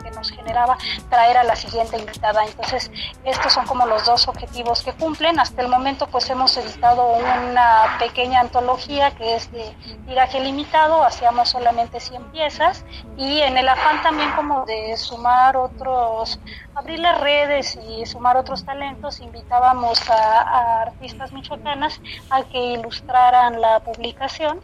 que 0.03 0.11
nos 0.11 0.31
generaba 0.31 0.77
traer 1.15 1.37
a 1.37 1.45
la 1.45 1.55
siguiente 1.55 1.97
invitada. 1.97 2.43
Entonces, 2.43 2.91
estos 3.23 3.53
son 3.53 3.65
como 3.65 3.85
los 3.85 4.05
dos 4.05 4.27
objetivos 4.27 4.83
que 4.83 4.91
cumplen. 4.91 5.39
Hasta 5.39 5.61
el 5.61 5.69
momento, 5.69 6.07
pues 6.07 6.29
hemos 6.29 6.57
editado 6.57 7.07
una 7.07 7.95
pequeña 7.99 8.41
antología 8.41 9.11
que 9.11 9.35
es 9.35 9.49
de 9.53 9.73
tiraje 10.05 10.41
limitado, 10.41 11.03
hacíamos 11.05 11.47
solamente 11.49 12.01
100 12.01 12.31
piezas 12.31 12.83
y 13.15 13.39
en 13.39 13.57
el 13.57 13.69
afán 13.69 14.01
también 14.01 14.29
como 14.33 14.65
de 14.65 14.97
sumar 14.97 15.55
otros, 15.55 16.37
abrir 16.75 16.99
las 16.99 17.17
redes 17.21 17.79
y 17.87 18.05
sumar 18.05 18.35
otros 18.35 18.65
talentos, 18.65 19.21
invitábamos 19.21 20.09
a, 20.09 20.41
a 20.41 20.81
artistas 20.81 21.31
michoacanas 21.31 22.01
a 22.29 22.43
que 22.43 22.73
ilustraran 22.73 23.61
la 23.61 23.79
publicación 23.79 24.59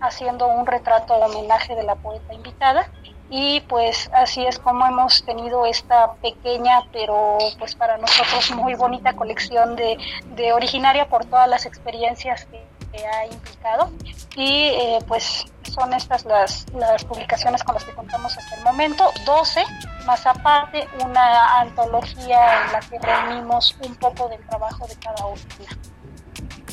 haciendo 0.00 0.46
un 0.46 0.64
retrato 0.64 1.12
homenaje 1.12 1.74
de 1.76 1.82
la 1.82 1.94
poeta 1.94 2.32
invitada 2.32 2.90
y 3.30 3.60
pues 3.62 4.10
así 4.12 4.44
es 4.44 4.58
como 4.58 4.84
hemos 4.86 5.24
tenido 5.24 5.64
esta 5.64 6.14
pequeña 6.14 6.82
pero 6.92 7.38
pues 7.58 7.76
para 7.76 7.96
nosotros 7.96 8.50
muy 8.56 8.74
bonita 8.74 9.14
colección 9.14 9.76
de, 9.76 9.96
de 10.34 10.52
originaria 10.52 11.08
por 11.08 11.24
todas 11.24 11.48
las 11.48 11.64
experiencias 11.64 12.46
que, 12.46 12.68
ha 12.92 13.24
implicado. 13.26 13.88
Y 14.34 14.64
eh, 14.64 14.98
pues 15.06 15.44
son 15.62 15.94
estas 15.94 16.24
las, 16.24 16.66
las 16.74 17.04
publicaciones 17.04 17.62
con 17.62 17.74
las 17.76 17.84
que 17.84 17.92
contamos 17.92 18.36
hasta 18.36 18.56
el 18.56 18.64
momento. 18.64 19.12
12 19.24 19.62
más 20.06 20.26
aparte 20.26 20.88
una 21.04 21.60
antología 21.60 22.64
en 22.64 22.72
la 22.72 22.80
que 22.80 22.98
reunimos 22.98 23.76
un 23.86 23.94
poco 23.94 24.28
del 24.28 24.44
trabajo 24.46 24.88
de 24.88 24.96
cada 24.96 25.24
una 25.26 25.40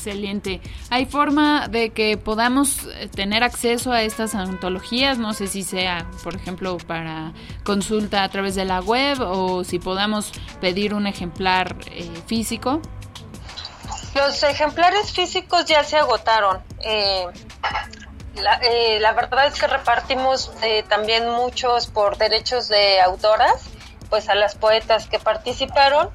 Excelente. 0.07 0.61
¿Hay 0.89 1.05
forma 1.05 1.67
de 1.67 1.89
que 1.89 2.15
podamos 2.15 2.85
eh, 2.85 3.09
tener 3.13 3.43
acceso 3.43 3.91
a 3.91 4.03
estas 4.03 4.35
antologías? 4.35 5.17
No 5.17 5.33
sé 5.33 5.47
si 5.47 5.63
sea, 5.63 6.09
por 6.23 6.33
ejemplo, 6.33 6.77
para 6.77 7.33
consulta 7.65 8.23
a 8.23 8.29
través 8.29 8.55
de 8.55 8.63
la 8.63 8.79
web 8.79 9.19
o 9.19 9.65
si 9.65 9.79
podamos 9.79 10.31
pedir 10.61 10.93
un 10.93 11.07
ejemplar 11.07 11.75
eh, 11.91 12.09
físico. 12.25 12.81
Los 14.15 14.41
ejemplares 14.43 15.11
físicos 15.11 15.65
ya 15.65 15.83
se 15.83 15.97
agotaron. 15.97 16.61
Eh, 16.79 17.25
la, 19.01 19.11
verdad 19.11 19.47
es 19.47 19.59
que 19.59 19.67
repartimos 19.67 20.53
también 20.87 21.29
muchos 21.29 21.87
por 21.87 22.17
derechos 22.17 22.69
de 22.69 23.01
autoras, 23.01 23.65
pues 24.09 24.29
a 24.29 24.35
las 24.35 24.55
poetas 24.55 25.07
que 25.07 25.19
participaron 25.19 26.09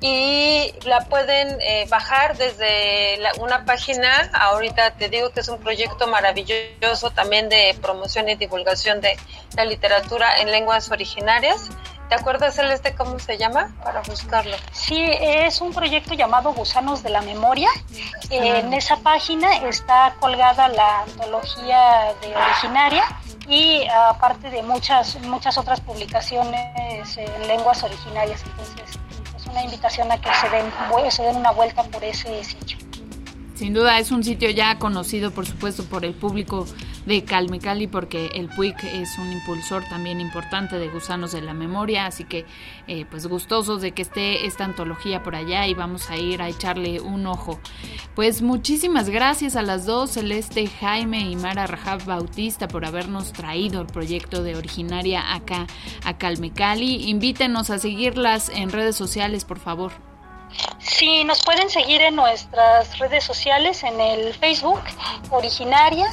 y 0.00 0.72
la 0.84 1.00
pueden 1.04 1.58
eh, 1.60 1.86
bajar 1.90 2.36
desde 2.36 3.18
una 3.38 3.64
página. 3.64 4.30
Ahorita 4.32 4.92
te 4.92 5.08
digo 5.08 5.30
que 5.30 5.40
es 5.40 5.48
un 5.48 5.58
proyecto 5.58 6.06
maravilloso 6.06 7.10
también 7.10 7.48
de 7.48 7.76
promoción 7.82 8.28
y 8.28 8.34
divulgación 8.36 9.00
de 9.00 9.16
la 9.56 9.64
literatura 9.64 10.40
en 10.40 10.50
lenguas 10.50 10.90
originarias. 10.90 11.70
¿Te 12.08 12.16
acuerdas, 12.16 12.56
Celeste, 12.56 12.92
cómo 12.96 13.20
se 13.20 13.38
llama? 13.38 13.72
Para 13.84 14.00
buscarlo. 14.00 14.56
Sí, 14.72 15.00
es 15.00 15.60
un 15.60 15.72
proyecto 15.72 16.14
llamado 16.14 16.52
Gusanos 16.52 17.04
de 17.04 17.10
la 17.10 17.22
Memoria. 17.22 17.68
En 18.30 18.72
esa 18.72 18.96
página 18.96 19.58
está 19.68 20.16
colgada 20.18 20.66
la 20.68 21.02
antología 21.02 22.12
de 22.20 22.34
originaria 22.34 23.04
y 23.46 23.86
aparte 23.86 24.50
de 24.50 24.60
muchas, 24.64 25.20
muchas 25.20 25.56
otras 25.56 25.80
publicaciones 25.80 27.16
en 27.16 27.46
lenguas 27.46 27.84
originarias. 27.84 28.42
Entonces, 28.42 28.98
es 29.09 29.09
una 29.50 29.64
invitación 29.64 30.10
a 30.10 30.20
que 30.20 30.30
se 30.34 30.48
den, 30.48 30.70
se 31.10 31.22
den 31.22 31.36
una 31.36 31.50
vuelta 31.52 31.82
por 31.84 32.02
ese 32.04 32.42
sitio. 32.44 32.78
Sin 33.54 33.74
duda 33.74 33.98
es 33.98 34.10
un 34.10 34.24
sitio 34.24 34.48
ya 34.50 34.78
conocido, 34.78 35.32
por 35.32 35.46
supuesto, 35.46 35.84
por 35.84 36.04
el 36.04 36.14
público 36.14 36.66
de 37.06 37.24
Calmecali 37.24 37.86
porque 37.86 38.26
el 38.34 38.48
PUIC 38.48 38.84
es 38.84 39.18
un 39.18 39.32
impulsor 39.32 39.84
también 39.84 40.20
importante 40.20 40.78
de 40.78 40.88
Gusanos 40.88 41.32
de 41.32 41.40
la 41.40 41.54
Memoria, 41.54 42.06
así 42.06 42.24
que 42.24 42.44
eh, 42.86 43.06
pues 43.10 43.26
gustosos 43.26 43.80
de 43.80 43.92
que 43.92 44.02
esté 44.02 44.46
esta 44.46 44.64
antología 44.64 45.22
por 45.22 45.34
allá 45.34 45.66
y 45.66 45.74
vamos 45.74 46.10
a 46.10 46.16
ir 46.16 46.42
a 46.42 46.48
echarle 46.48 47.00
un 47.00 47.26
ojo. 47.26 47.60
Pues 48.14 48.42
muchísimas 48.42 49.08
gracias 49.08 49.56
a 49.56 49.62
las 49.62 49.86
dos, 49.86 50.12
Celeste 50.12 50.66
Jaime 50.66 51.30
y 51.30 51.36
Mara 51.36 51.66
Rajab 51.66 52.04
Bautista 52.04 52.68
por 52.68 52.84
habernos 52.84 53.32
traído 53.32 53.80
el 53.80 53.86
proyecto 53.86 54.42
de 54.42 54.56
originaria 54.56 55.34
acá 55.34 55.66
a 56.04 56.18
Calmecali. 56.18 57.08
Invítenos 57.08 57.70
a 57.70 57.78
seguirlas 57.78 58.48
en 58.50 58.70
redes 58.70 58.96
sociales, 58.96 59.44
por 59.44 59.58
favor. 59.58 60.09
Sí, 60.78 61.24
nos 61.24 61.42
pueden 61.42 61.70
seguir 61.70 62.02
en 62.02 62.16
nuestras 62.16 62.98
redes 62.98 63.24
sociales, 63.24 63.82
en 63.84 64.00
el 64.00 64.34
Facebook, 64.34 64.80
Originaria, 65.30 66.10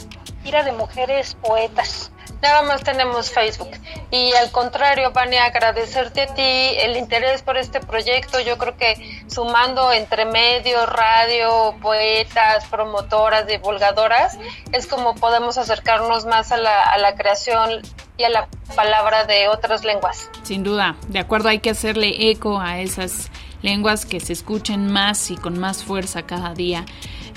de 0.52 0.72
mujeres 0.72 1.36
poetas. 1.42 2.10
Nada 2.42 2.62
más 2.62 2.82
tenemos 2.82 3.32
Facebook. 3.32 3.70
Y 4.12 4.32
al 4.34 4.50
contrario, 4.52 5.12
Vania, 5.12 5.44
agradecerte 5.44 6.22
a 6.22 6.34
ti 6.34 6.42
el 6.42 6.96
interés 6.96 7.42
por 7.42 7.58
este 7.58 7.82
proyecto. 7.82 8.40
Yo 8.40 8.58
creo 8.58 8.78
que 8.78 9.26
sumando 9.28 9.92
entre 9.92 10.24
medios, 10.24 10.88
radio, 10.88 11.76
poetas, 11.82 12.66
promotoras, 12.68 13.46
divulgadoras, 13.46 14.38
es 14.72 14.88
como 14.88 15.16
podemos 15.16 15.58
acercarnos 15.58 16.26
más 16.26 16.54
a 16.54 16.58
la, 16.58 16.84
a 16.84 16.98
la 16.98 17.16
creación 17.16 17.82
y 18.18 18.24
a 18.24 18.30
la 18.30 18.48
palabra 18.74 19.26
de 19.26 19.50
otras 19.50 19.84
lenguas. 19.84 20.30
Sin 20.44 20.64
duda, 20.64 20.96
de 21.10 21.20
acuerdo, 21.20 21.50
hay 21.50 21.60
que 21.60 21.72
hacerle 21.72 22.32
eco 22.32 22.58
a 22.60 22.80
esas 22.80 23.32
lenguas 23.62 24.06
que 24.06 24.20
se 24.20 24.34
escuchen 24.34 24.92
más 24.92 25.32
y 25.32 25.36
con 25.36 25.60
más 25.60 25.84
fuerza 25.84 26.24
cada 26.24 26.54
día. 26.54 26.86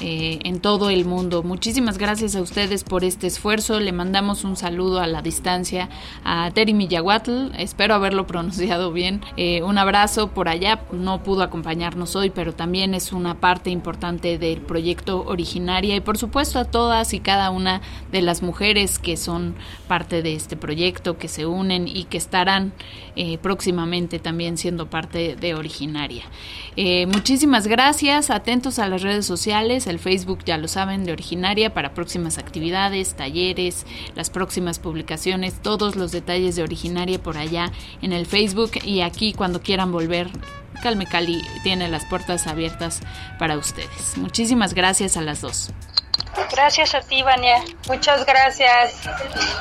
Eh, 0.01 0.39
en 0.45 0.61
todo 0.61 0.89
el 0.89 1.05
mundo. 1.05 1.43
Muchísimas 1.43 1.99
gracias 1.99 2.35
a 2.35 2.41
ustedes 2.41 2.85
por 2.85 3.05
este 3.05 3.27
esfuerzo. 3.27 3.81
Le 3.81 3.93
mandamos 3.93 4.45
un 4.45 4.57
saludo 4.57 4.99
a 5.01 5.07
la 5.07 5.21
distancia 5.21 5.91
a 6.25 6.51
Terry 6.53 6.73
Miyahuatl. 6.73 7.53
Espero 7.59 7.95
haberlo 7.95 8.27
pronunciado 8.27 8.93
bien. 8.93 9.21
Eh, 9.37 9.63
un 9.63 9.77
abrazo 9.77 10.29
por 10.29 10.49
allá. 10.49 10.85
No 10.91 11.23
pudo 11.23 11.43
acompañarnos 11.43 12.17
hoy, 12.17 12.31
pero 12.31 12.55
también 12.55 12.95
es 12.95 13.13
una 13.13 13.41
parte 13.41 13.69
importante 13.69 14.39
del 14.39 14.63
proyecto 14.63 15.23
originaria. 15.27 15.97
Y 15.97 16.01
por 16.01 16.17
supuesto 16.17 16.59
a 16.59 16.65
todas 16.65 17.13
y 17.13 17.21
cada 17.21 17.51
una 17.51 17.83
de 18.11 18.23
las 18.23 18.41
mujeres 18.43 18.99
que 18.99 19.19
son 19.19 19.55
parte 19.87 20.23
de 20.23 20.35
este 20.35 20.57
proyecto, 20.57 21.19
que 21.19 21.29
se 21.29 21.45
unen 21.45 21.87
y 21.87 22.05
que 22.05 22.17
estarán 22.17 22.73
eh, 23.17 23.37
próximamente 23.37 24.19
también 24.19 24.57
siendo 24.57 24.89
parte 24.89 25.37
de 25.37 25.55
originaria. 25.55 26.25
muchísimas 27.07 27.67
gracias. 27.67 28.31
Atentos 28.31 28.79
a 28.79 28.89
las 28.89 29.03
redes 29.03 29.27
sociales 29.27 29.90
el 29.91 29.99
Facebook 29.99 30.45
ya 30.45 30.57
lo 30.57 30.69
saben, 30.69 31.05
de 31.05 31.13
Originaria 31.13 31.75
para 31.75 31.95
próximas 31.95 32.39
actividades, 32.39 33.15
talleres, 33.15 33.87
las 34.15 34.31
próximas 34.31 34.79
publicaciones, 34.79 35.61
todos 35.61 35.97
los 35.97 36.13
detalles 36.13 36.57
de 36.57 36.63
Originaria 36.63 37.23
por 37.23 37.37
allá 37.37 37.71
en 38.03 38.13
el 38.13 38.27
Facebook 38.27 38.73
y 38.85 39.03
aquí 39.03 39.33
cuando 39.33 39.63
quieran 39.63 39.93
volver. 39.93 40.31
Calme 40.83 41.07
Cali 41.07 41.43
tiene 41.63 41.89
las 41.89 42.07
puertas 42.07 42.47
abiertas 42.47 43.01
para 43.39 43.59
ustedes. 43.59 44.17
Muchísimas 44.17 44.73
gracias 44.73 45.17
a 45.17 45.21
las 45.21 45.43
dos. 45.43 45.71
Gracias 46.53 46.95
a 46.95 47.01
ti, 47.01 47.23
Vania. 47.23 47.63
Muchas 47.87 48.25
gracias. 48.25 48.95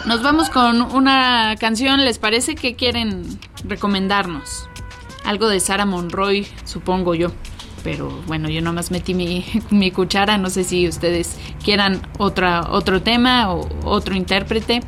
Nos 0.05 0.23
vamos 0.23 0.49
con 0.49 0.81
una 0.81 1.55
canción. 1.59 2.05
¿Les 2.05 2.19
parece 2.19 2.55
que 2.55 2.75
quieren 2.75 3.39
recomendarnos? 3.65 4.69
Algo 5.25 5.49
de 5.49 5.59
Sara 5.59 5.85
Monroy, 5.85 6.47
supongo 6.63 7.15
yo 7.15 7.31
pero 7.83 8.09
bueno, 8.27 8.49
yo 8.49 8.61
nomás 8.61 8.91
metí 8.91 9.13
mi, 9.13 9.45
mi 9.69 9.91
cuchara, 9.91 10.37
no 10.37 10.49
sé 10.49 10.63
si 10.63 10.87
ustedes 10.87 11.37
quieran 11.63 12.01
otra, 12.17 12.67
otro 12.69 13.01
tema 13.01 13.53
o 13.53 13.67
otro 13.83 14.15
intérprete. 14.15 14.81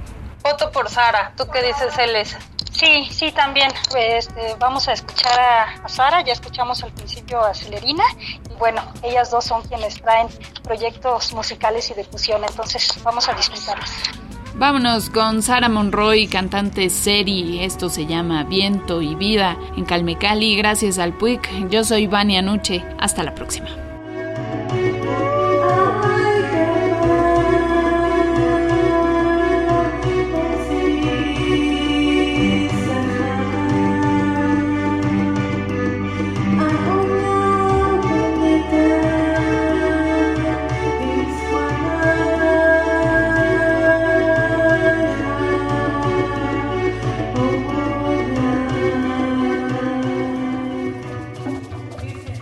Voto 0.44 0.72
por 0.72 0.90
Sara, 0.90 1.34
¿tú 1.38 1.44
qué 1.52 1.62
dices, 1.62 1.98
Eles? 2.00 2.36
Sí, 2.72 3.08
sí, 3.12 3.32
también. 3.32 3.72
Este, 3.96 4.56
vamos 4.58 4.88
a 4.88 4.94
escuchar 4.94 5.40
a, 5.40 5.88
Sara, 5.88 6.24
ya 6.24 6.34
escuchamos 6.34 6.84
al 6.84 6.92
principio 6.92 7.40
a 7.42 7.54
Celerina, 7.54 8.04
y 8.50 8.54
bueno, 8.56 8.82
ellas 9.04 9.30
dos 9.30 9.46
son 9.46 9.62
quienes 9.64 10.02
traen 10.02 10.28
proyectos 10.64 11.34
musicales 11.34 11.92
y 11.92 11.94
de 11.94 12.04
fusión, 12.06 12.44
entonces 12.44 12.92
vamos 13.04 13.28
a 13.30 13.34
disfrutarlos. 13.34 13.92
Vámonos 14.62 15.10
con 15.10 15.42
Sara 15.42 15.70
Monroy, 15.70 16.28
cantante 16.28 16.92
Seri. 16.92 17.64
Esto 17.64 17.90
se 17.90 18.06
llama 18.06 18.44
Viento 18.44 19.02
y 19.02 19.16
Vida 19.16 19.58
en 19.76 19.86
Calmecali. 19.86 20.56
Gracias 20.56 21.00
al 21.00 21.14
PUIC. 21.14 21.68
Yo 21.72 21.84
soy 21.84 22.06
Vania 22.06 22.44
Nuche. 22.44 22.86
Hasta 23.00 23.24
la 23.24 23.34
próxima. 23.34 23.91